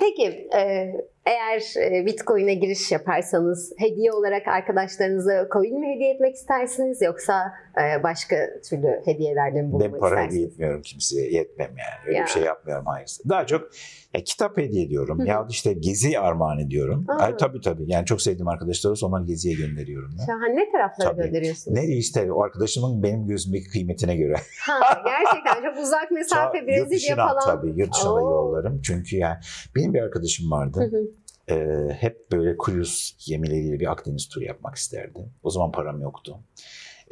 Peki 0.00 0.48
e, 0.56 0.92
eğer 1.26 1.90
e, 1.92 2.06
Bitcoin'e 2.06 2.54
giriş 2.54 2.92
yaparsanız 2.92 3.72
hediye 3.78 4.12
olarak 4.12 4.48
arkadaşlarınıza 4.48 5.48
coin 5.52 5.80
mi 5.80 5.94
hediye 5.94 6.14
etmek 6.14 6.34
istersiniz 6.34 7.02
yoksa 7.02 7.52
e, 7.78 8.02
başka 8.02 8.36
türlü 8.70 9.00
hediyelerden 9.04 9.64
mi 9.64 9.72
bulunmak 9.72 9.92
Ben 9.92 10.00
para 10.00 10.26
hediye 10.26 10.46
etmiyorum 10.46 10.82
kimseye. 10.82 11.30
Yetmem 11.30 11.68
yani. 11.68 12.06
Öyle 12.08 12.18
Ya. 12.18 12.24
bir 12.24 12.30
şey 12.30 12.42
yapmıyorum 12.42 12.84
hayır. 12.86 13.10
Daha 13.28 13.46
çok 13.46 13.70
ya, 14.14 14.24
kitap 14.24 14.58
hediye 14.58 14.84
ediyorum. 14.84 15.18
Hı 15.18 15.22
hı. 15.22 15.26
ya 15.28 15.46
işte 15.50 15.72
gezi 15.72 16.18
armağan 16.18 16.58
ediyorum. 16.58 17.04
Aa. 17.08 17.22
Ay, 17.22 17.36
tabii 17.36 17.60
tabii. 17.60 17.84
Yani 17.86 18.06
çok 18.06 18.22
sevdiğim 18.22 18.48
arkadaşlar 18.48 18.90
olsa 18.90 19.06
onları 19.06 19.24
geziye 19.24 19.54
gönderiyorum. 19.54 20.10
Ya. 20.18 20.26
Şahane 20.26 20.56
ne 20.56 20.72
taraflara 20.72 21.10
Tabii. 21.10 21.22
gönderiyorsunuz? 21.22 21.78
Nereye 21.78 21.96
işte 21.96 22.32
o 22.32 22.42
arkadaşımın 22.42 23.02
benim 23.02 23.26
gözümdeki 23.26 23.68
kıymetine 23.68 24.16
göre. 24.16 24.34
Ha, 24.60 25.02
gerçekten 25.04 25.70
çok 25.70 25.82
uzak 25.84 26.10
mesafe 26.10 26.58
yurt 26.58 26.68
Brezilya 26.68 26.90
dışına 26.90 27.16
falan. 27.28 27.44
tabii 27.46 27.80
yurt 27.80 27.94
dışına 27.94 28.10
da 28.10 28.14
Oo. 28.14 28.30
yollarım. 28.30 28.80
Çünkü 28.82 29.16
yani 29.16 29.36
benim 29.76 29.94
bir 29.94 30.00
arkadaşım 30.02 30.50
vardı. 30.50 30.90
Hı 30.92 31.11
hı. 31.48 31.54
Ee, 31.54 31.92
hep 31.92 32.32
böyle 32.32 32.56
kruz 32.58 33.16
gemileriyle 33.28 33.80
bir 33.80 33.92
Akdeniz 33.92 34.28
turu 34.28 34.44
yapmak 34.44 34.74
isterdi. 34.74 35.28
O 35.42 35.50
zaman 35.50 35.72
param 35.72 36.02
yoktu. 36.02 36.38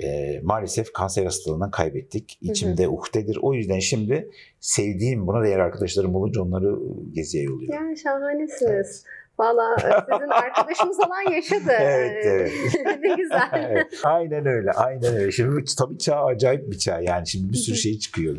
Ee, 0.02 0.40
maalesef 0.42 0.92
kanser 0.92 1.24
hastalığından 1.24 1.70
kaybettik. 1.70 2.38
İçimde 2.40 2.88
uhdedir. 2.88 3.38
O 3.42 3.54
yüzden 3.54 3.78
şimdi 3.78 4.30
sevdiğim 4.60 5.26
buna 5.26 5.44
değer 5.44 5.58
arkadaşlarım 5.58 6.14
olunca 6.14 6.42
onları 6.42 6.78
geziye 7.14 7.44
yolluyorum. 7.44 7.90
Ya 7.90 7.96
şahanesiniz. 7.96 9.04
Valla 9.38 9.74
e, 9.74 10.12
sizin 10.12 10.28
arkadaşınız 10.30 10.98
olan 11.00 11.32
yaşadı. 11.32 11.70
Evet, 11.80 12.26
evet. 12.26 12.52
ne 13.02 13.14
güzel. 13.14 13.68
Evet, 13.70 13.86
aynen 14.04 14.46
öyle, 14.46 14.70
aynen 14.70 15.16
öyle. 15.16 15.32
Şimdi 15.32 15.64
tabii 15.78 15.98
çağ 15.98 16.24
acayip 16.24 16.70
bir 16.70 16.78
çağ. 16.78 17.00
Yani 17.00 17.26
şimdi 17.26 17.52
bir 17.52 17.58
sürü 17.58 17.76
şey 17.76 17.98
çıkıyor. 17.98 18.36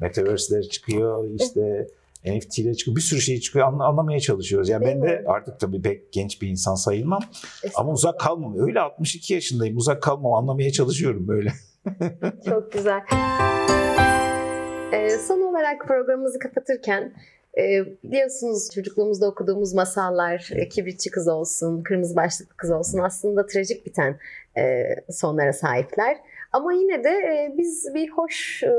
Metaverse'ler 0.00 0.62
çıkıyor, 0.62 1.28
işte 1.40 1.86
NFT'ler 2.26 2.74
çıkıyor. 2.74 2.96
Bir 2.96 3.00
sürü 3.00 3.20
şey 3.20 3.40
çıkıyor. 3.40 3.66
Anla- 3.66 3.84
anlamaya 3.84 4.20
çalışıyoruz. 4.20 4.68
Yani 4.68 4.84
Değil 4.84 4.96
ben 4.96 5.02
de 5.08 5.20
mi? 5.20 5.22
artık 5.26 5.60
tabii 5.60 5.82
pek 5.82 6.12
genç 6.12 6.42
bir 6.42 6.48
insan 6.48 6.74
sayılmam. 6.74 7.22
Ama 7.74 7.92
uzak 7.92 8.20
kalmam. 8.20 8.58
Öyle 8.58 8.80
62 8.80 9.34
yaşındayım. 9.34 9.76
Uzak 9.76 10.02
kalmam. 10.02 10.32
Anlamaya 10.32 10.72
çalışıyorum 10.72 11.28
böyle. 11.28 11.52
Çok 12.48 12.72
güzel. 12.72 13.00
Ee, 14.92 15.08
son 15.28 15.40
olarak 15.40 15.86
programımızı 15.88 16.38
kapatırken 16.38 17.12
e, 17.58 17.62
biliyorsunuz 18.04 18.70
çocukluğumuzda 18.74 19.28
okuduğumuz 19.28 19.74
masallar 19.74 20.48
e, 20.54 20.68
kibritçi 20.68 21.10
kız 21.10 21.28
olsun, 21.28 21.82
kırmızı 21.82 22.16
başlıklı 22.16 22.56
kız 22.56 22.70
olsun 22.70 22.98
aslında 22.98 23.46
trajik 23.46 23.86
biten 23.86 24.18
e, 24.58 24.84
sonlara 25.12 25.52
sahipler. 25.52 26.16
Ama 26.54 26.72
yine 26.72 27.04
de 27.04 27.08
e, 27.08 27.54
biz 27.58 27.86
bir 27.94 28.08
hoş 28.10 28.62
e, 28.62 28.70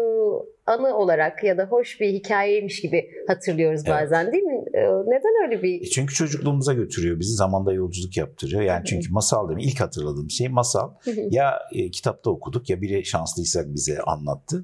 anı 0.66 0.98
olarak 0.98 1.44
ya 1.44 1.58
da 1.58 1.66
hoş 1.66 2.02
bir 2.02 2.08
hikayeymiş 2.14 2.82
gibi 2.82 3.10
hatırlıyoruz 3.28 3.82
Evet. 3.86 3.96
bazen 3.96 4.32
değil 4.32 4.44
mi? 4.44 4.64
E, 4.74 4.82
neden 4.84 5.44
öyle 5.46 5.56
E 5.60 5.64
bir 5.64 5.86
çünkü 5.86 6.14
çocukluğumuza 6.16 6.74
götürüyor 6.74 7.20
bizi. 7.20 7.34
Zamanda 7.36 7.74
yolculuk 7.74 8.18
yaptırıyor. 8.18 8.62
Yani 8.62 8.86
çünkü 8.86 9.12
masal 9.14 9.50
değil 9.50 9.56
mi? 9.56 9.64
İlk 9.64 9.82
hatırladığım 9.82 10.30
şey 10.30 10.48
masal. 10.48 10.92
Ya 11.30 11.60
e, 11.72 11.92
kitapta 11.92 12.30
okuduk 12.30 12.70
ya 12.70 12.82
biri 12.82 13.06
şanslıysak 13.06 13.74
bize 13.74 14.00
anlattı. 14.00 14.64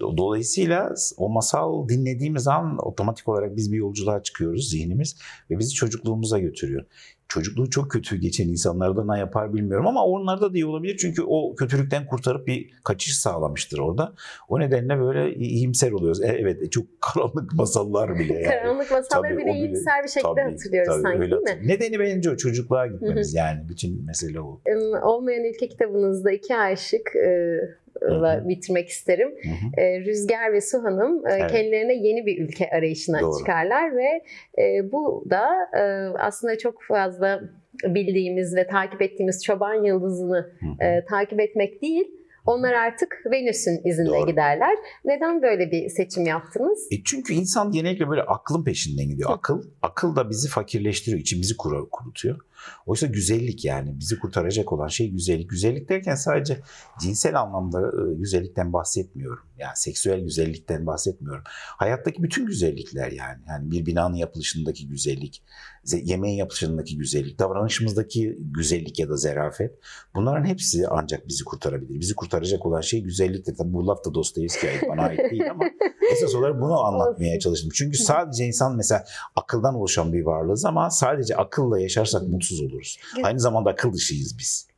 Do- 0.00 0.16
Dolayısıyla 0.16 0.94
o 1.16 1.28
masal 1.28 1.88
dinlediğimiz 1.88 2.48
an 2.48 2.78
otomatik 2.86 3.28
olarak 3.28 3.56
biz 3.56 3.72
bir 3.72 3.76
yolculuğa 3.78 4.22
çıkıyoruz 4.22 4.70
zihnimiz 4.70 5.16
ve 5.50 5.58
bizi 5.58 5.74
çocukluğumuza 5.74 6.38
götürüyor. 6.38 6.84
Çocukluğu 7.32 7.70
çok 7.70 7.90
kötü 7.90 8.16
geçen 8.16 8.48
insanlardan 8.48 9.08
ne 9.08 9.18
yapar 9.18 9.54
bilmiyorum 9.54 9.86
ama 9.86 10.04
onlarda 10.04 10.52
da 10.52 10.56
iyi 10.56 10.66
olabilir 10.66 10.96
çünkü 10.96 11.22
o 11.26 11.54
kötülükten 11.54 12.06
kurtarıp 12.06 12.46
bir 12.46 12.70
kaçış 12.84 13.18
sağlamıştır 13.18 13.78
orada. 13.78 14.12
O 14.48 14.60
nedenle 14.60 15.00
böyle 15.00 15.34
iyimser 15.34 15.92
oluyoruz. 15.92 16.22
E, 16.22 16.26
evet 16.26 16.72
çok 16.72 16.84
karanlık 17.00 17.54
masallar 17.54 18.18
bile 18.18 18.34
yani. 18.34 18.44
karanlık 18.44 18.90
masalları 18.90 19.32
Tabii, 19.32 19.42
bile 19.42 19.52
iyimser 19.52 20.04
bir 20.04 20.08
şekilde 20.08 20.34
Tabii, 20.34 20.50
hatırlıyoruz 20.50 20.92
tabii, 20.92 21.02
sanki 21.02 21.18
öyle 21.18 21.30
değil 21.30 21.58
mi? 21.58 21.68
Nedeni 21.68 21.98
bence 21.98 22.30
o 22.30 22.36
çocukluğa 22.36 22.86
gitmemiz 22.86 23.34
yani 23.34 23.68
bütün 23.68 24.04
mesele 24.06 24.40
o. 24.40 24.60
Olmayan 25.02 25.44
Ülke 25.44 25.68
kitabınızda 25.68 26.32
iki 26.32 26.56
aşık 26.56 27.16
e, 27.16 27.58
la 28.02 28.36
Hı 28.44 28.48
bitirmek 28.48 28.88
isterim. 28.88 29.28
Hı 29.42 29.48
hı. 29.48 29.80
E, 29.80 30.00
Rüzgar 30.00 30.52
ve 30.52 30.60
Su 30.60 30.78
Hanım 30.84 31.26
e, 31.26 31.32
Evet. 31.32 31.50
kendilerine 31.50 31.94
yeni 31.94 32.26
bir 32.26 32.44
ülke 32.44 32.70
arayışına 32.70 33.20
Doğru. 33.20 33.38
çıkarlar 33.38 33.96
ve 33.96 34.22
e, 34.62 34.92
bu 34.92 35.24
da 35.30 35.46
e, 35.78 35.82
aslında 36.18 36.58
çok 36.58 36.82
fazla 36.88 37.40
bildiğimiz 37.84 38.56
ve 38.56 38.66
takip 38.66 39.02
ettiğimiz 39.02 39.44
çoban 39.44 39.84
yıldızını 39.84 40.36
Hı 40.60 40.66
hı. 40.66 40.84
e, 40.84 41.04
takip 41.04 41.40
etmek 41.40 41.82
değil. 41.82 42.04
Onlar 42.46 42.72
artık 42.72 43.18
Venüs'ün 43.32 43.80
izinde 43.84 44.08
Doğru. 44.08 44.26
giderler. 44.26 44.74
Neden 45.04 45.42
böyle 45.42 45.70
bir 45.70 45.88
seçim 45.88 46.26
yaptınız? 46.26 46.88
E 46.92 46.96
çünkü 47.04 47.34
insan 47.34 47.72
genellikle 47.72 48.08
böyle 48.08 48.22
aklın 48.22 48.64
peşinden 48.64 49.08
gidiyor. 49.08 49.30
Akıl, 49.32 49.62
akıl 49.82 50.16
da 50.16 50.30
bizi 50.30 50.48
fakirleştiriyor, 50.48 51.20
içimizi 51.20 51.56
kuru- 51.56 51.88
kurutuyor. 51.90 52.38
Oysa 52.86 53.06
güzellik 53.06 53.64
yani 53.64 54.00
bizi 54.00 54.18
kurtaracak 54.18 54.72
olan 54.72 54.88
şey 54.88 55.10
güzellik. 55.10 55.50
Güzellik 55.50 55.88
derken 55.88 56.14
sadece 56.14 56.60
cinsel 57.00 57.40
anlamda 57.40 57.80
e, 57.80 58.14
güzellikten 58.14 58.72
bahsetmiyorum. 58.72 59.44
Yani 59.58 59.72
seksüel 59.76 60.20
güzellikten 60.20 60.86
bahsetmiyorum. 60.86 61.42
Hayattaki 61.76 62.22
bütün 62.22 62.46
güzellikler 62.46 63.12
yani. 63.12 63.38
Yani 63.48 63.70
bir 63.70 63.86
binanın 63.86 64.14
yapılışındaki 64.14 64.88
güzellik, 64.88 65.42
ze- 65.84 66.04
yemeğin 66.04 66.36
yapılışındaki 66.36 66.98
güzellik, 66.98 67.38
davranışımızdaki 67.38 68.38
güzellik 68.40 68.98
ya 68.98 69.08
da 69.08 69.16
zerafet. 69.16 69.78
Bunların 70.14 70.44
hepsi 70.44 70.88
ancak 70.88 71.28
bizi 71.28 71.44
kurtarabilir. 71.44 72.00
Bizi 72.00 72.14
kurtaracak 72.14 72.66
olan 72.66 72.80
şey 72.80 73.02
güzelliktir. 73.02 73.56
Tabii 73.56 73.72
bu 73.72 73.86
laf 73.86 74.04
da 74.04 74.14
Dostoyevski'ye 74.14 74.72
ait, 74.72 74.82
bana 74.88 75.02
ait 75.02 75.30
değil 75.30 75.50
ama 75.50 75.64
esas 76.12 76.34
olarak 76.34 76.60
bunu 76.60 76.80
anlatmaya 76.80 77.38
çalıştım. 77.38 77.70
Çünkü 77.74 77.98
sadece 77.98 78.44
insan 78.44 78.76
mesela 78.76 79.04
akıldan 79.36 79.74
oluşan 79.74 80.12
bir 80.12 80.22
varlığız 80.22 80.64
ama 80.64 80.90
sadece 80.90 81.36
akılla 81.36 81.80
yaşarsak 81.80 82.28
mutsuz 82.28 82.51
oluruz. 82.60 82.98
Güzel. 83.14 83.26
Aynı 83.26 83.40
zamanda 83.40 83.70
akıl 83.70 83.92
dışıyız 83.92 84.38
biz. 84.38 84.72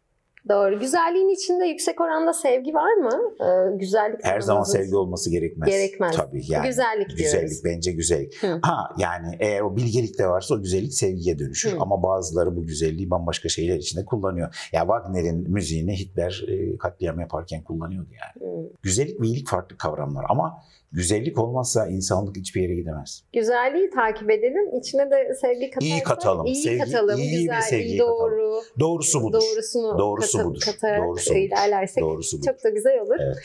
Doğru. 0.48 0.80
Güzelliğin 0.80 1.28
içinde 1.28 1.64
yüksek 1.66 2.00
oranda 2.00 2.32
sevgi 2.32 2.74
var 2.74 2.94
mı? 2.94 3.34
E, 3.40 3.76
güzellik 3.76 4.24
Her 4.24 4.40
zaman 4.40 4.62
sevgi 4.62 4.96
olması 4.96 5.30
gerekmez. 5.30 5.68
Gerekmez. 5.68 6.16
Tabii 6.16 6.42
yani. 6.48 6.66
Güzellik 6.66 7.08
diyoruz. 7.08 7.40
Güzellik 7.40 7.64
bence 7.64 7.92
güzellik. 7.92 8.42
Hı. 8.42 8.58
Ha 8.62 8.94
yani 8.98 9.36
eğer 9.40 9.60
o 9.60 9.76
bilgelik 9.76 10.18
de 10.18 10.28
varsa 10.28 10.54
o 10.54 10.62
güzellik 10.62 10.94
sevgiye 10.94 11.38
dönüşür. 11.38 11.72
Hı. 11.72 11.76
Ama 11.80 12.02
bazıları 12.02 12.56
bu 12.56 12.66
güzelliği 12.66 13.10
bambaşka 13.10 13.48
şeyler 13.48 13.76
içinde 13.76 14.04
kullanıyor. 14.04 14.68
Ya 14.72 14.80
Wagner'in 14.80 15.50
müziğini 15.50 15.98
Hitler 15.98 16.44
e, 16.48 16.78
katliam 16.78 17.20
yaparken 17.20 17.64
kullanıyordu 17.64 18.10
yani. 18.10 18.50
Hı. 18.50 18.70
Güzellik 18.82 19.20
ve 19.20 19.26
iyilik 19.26 19.48
farklı 19.48 19.76
kavramlar 19.76 20.24
ama 20.28 20.58
güzellik 20.94 21.38
olmazsa 21.38 21.86
insanlık 21.86 22.36
hiçbir 22.36 22.62
yere 22.62 22.74
gidemez. 22.74 23.24
Güzelliği 23.32 23.90
takip 23.90 24.30
edelim. 24.30 24.78
İçine 24.78 25.10
de 25.10 25.34
sevgi 25.40 25.70
katarsak. 25.70 25.82
İyi 25.98 26.02
katalım. 26.02 26.46
iyi 26.46 26.56
Sevgi- 26.56 26.78
katalım. 26.78 27.18
iyi 27.20 27.32
bir 27.32 27.38
güzel, 27.40 27.60
sevgiyi 27.60 27.88
iyi 27.94 27.98
doğru. 27.98 28.60
Doğrusu 28.80 29.22
budur. 29.22 29.40
Doğrusunu 29.52 29.98
Doğrusu 29.98 30.38
kata- 30.38 30.48
budur. 30.50 30.60
katarak 30.64 31.02
Doğrusu 31.02 31.34
ilerlersek 31.34 32.04
Doğrusu 32.04 32.38
budur. 32.38 32.46
çok 32.46 32.64
da 32.64 32.68
güzel 32.70 33.00
olur. 33.00 33.16
Evet. 33.20 33.36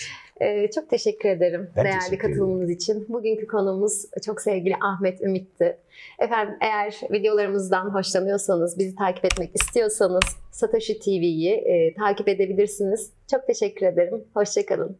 Ee, 0.41 0.69
çok 0.75 0.89
teşekkür 0.89 1.29
ederim 1.29 1.69
Ben 1.75 1.85
değerli 1.85 1.99
teşekkür 1.99 2.17
katılımınız 2.27 2.69
için. 2.69 3.05
Bugünkü 3.09 3.47
konuğumuz 3.47 4.05
çok 4.25 4.41
sevgili 4.41 4.73
Ahmet 4.81 5.21
Ümit'ti. 5.21 5.77
Efendim 6.19 6.55
eğer 6.61 7.01
videolarımızdan 7.11 7.93
hoşlanıyorsanız, 7.93 8.79
bizi 8.79 8.95
takip 8.95 9.25
etmek 9.25 9.55
istiyorsanız 9.55 10.23
Satoshi 10.51 10.99
TV'yi 10.99 11.53
e, 11.53 11.93
takip 11.93 12.27
edebilirsiniz. 12.27 13.11
Çok 13.31 13.47
teşekkür 13.47 13.85
ederim. 13.85 14.23
Hoşçakalın. 14.33 14.97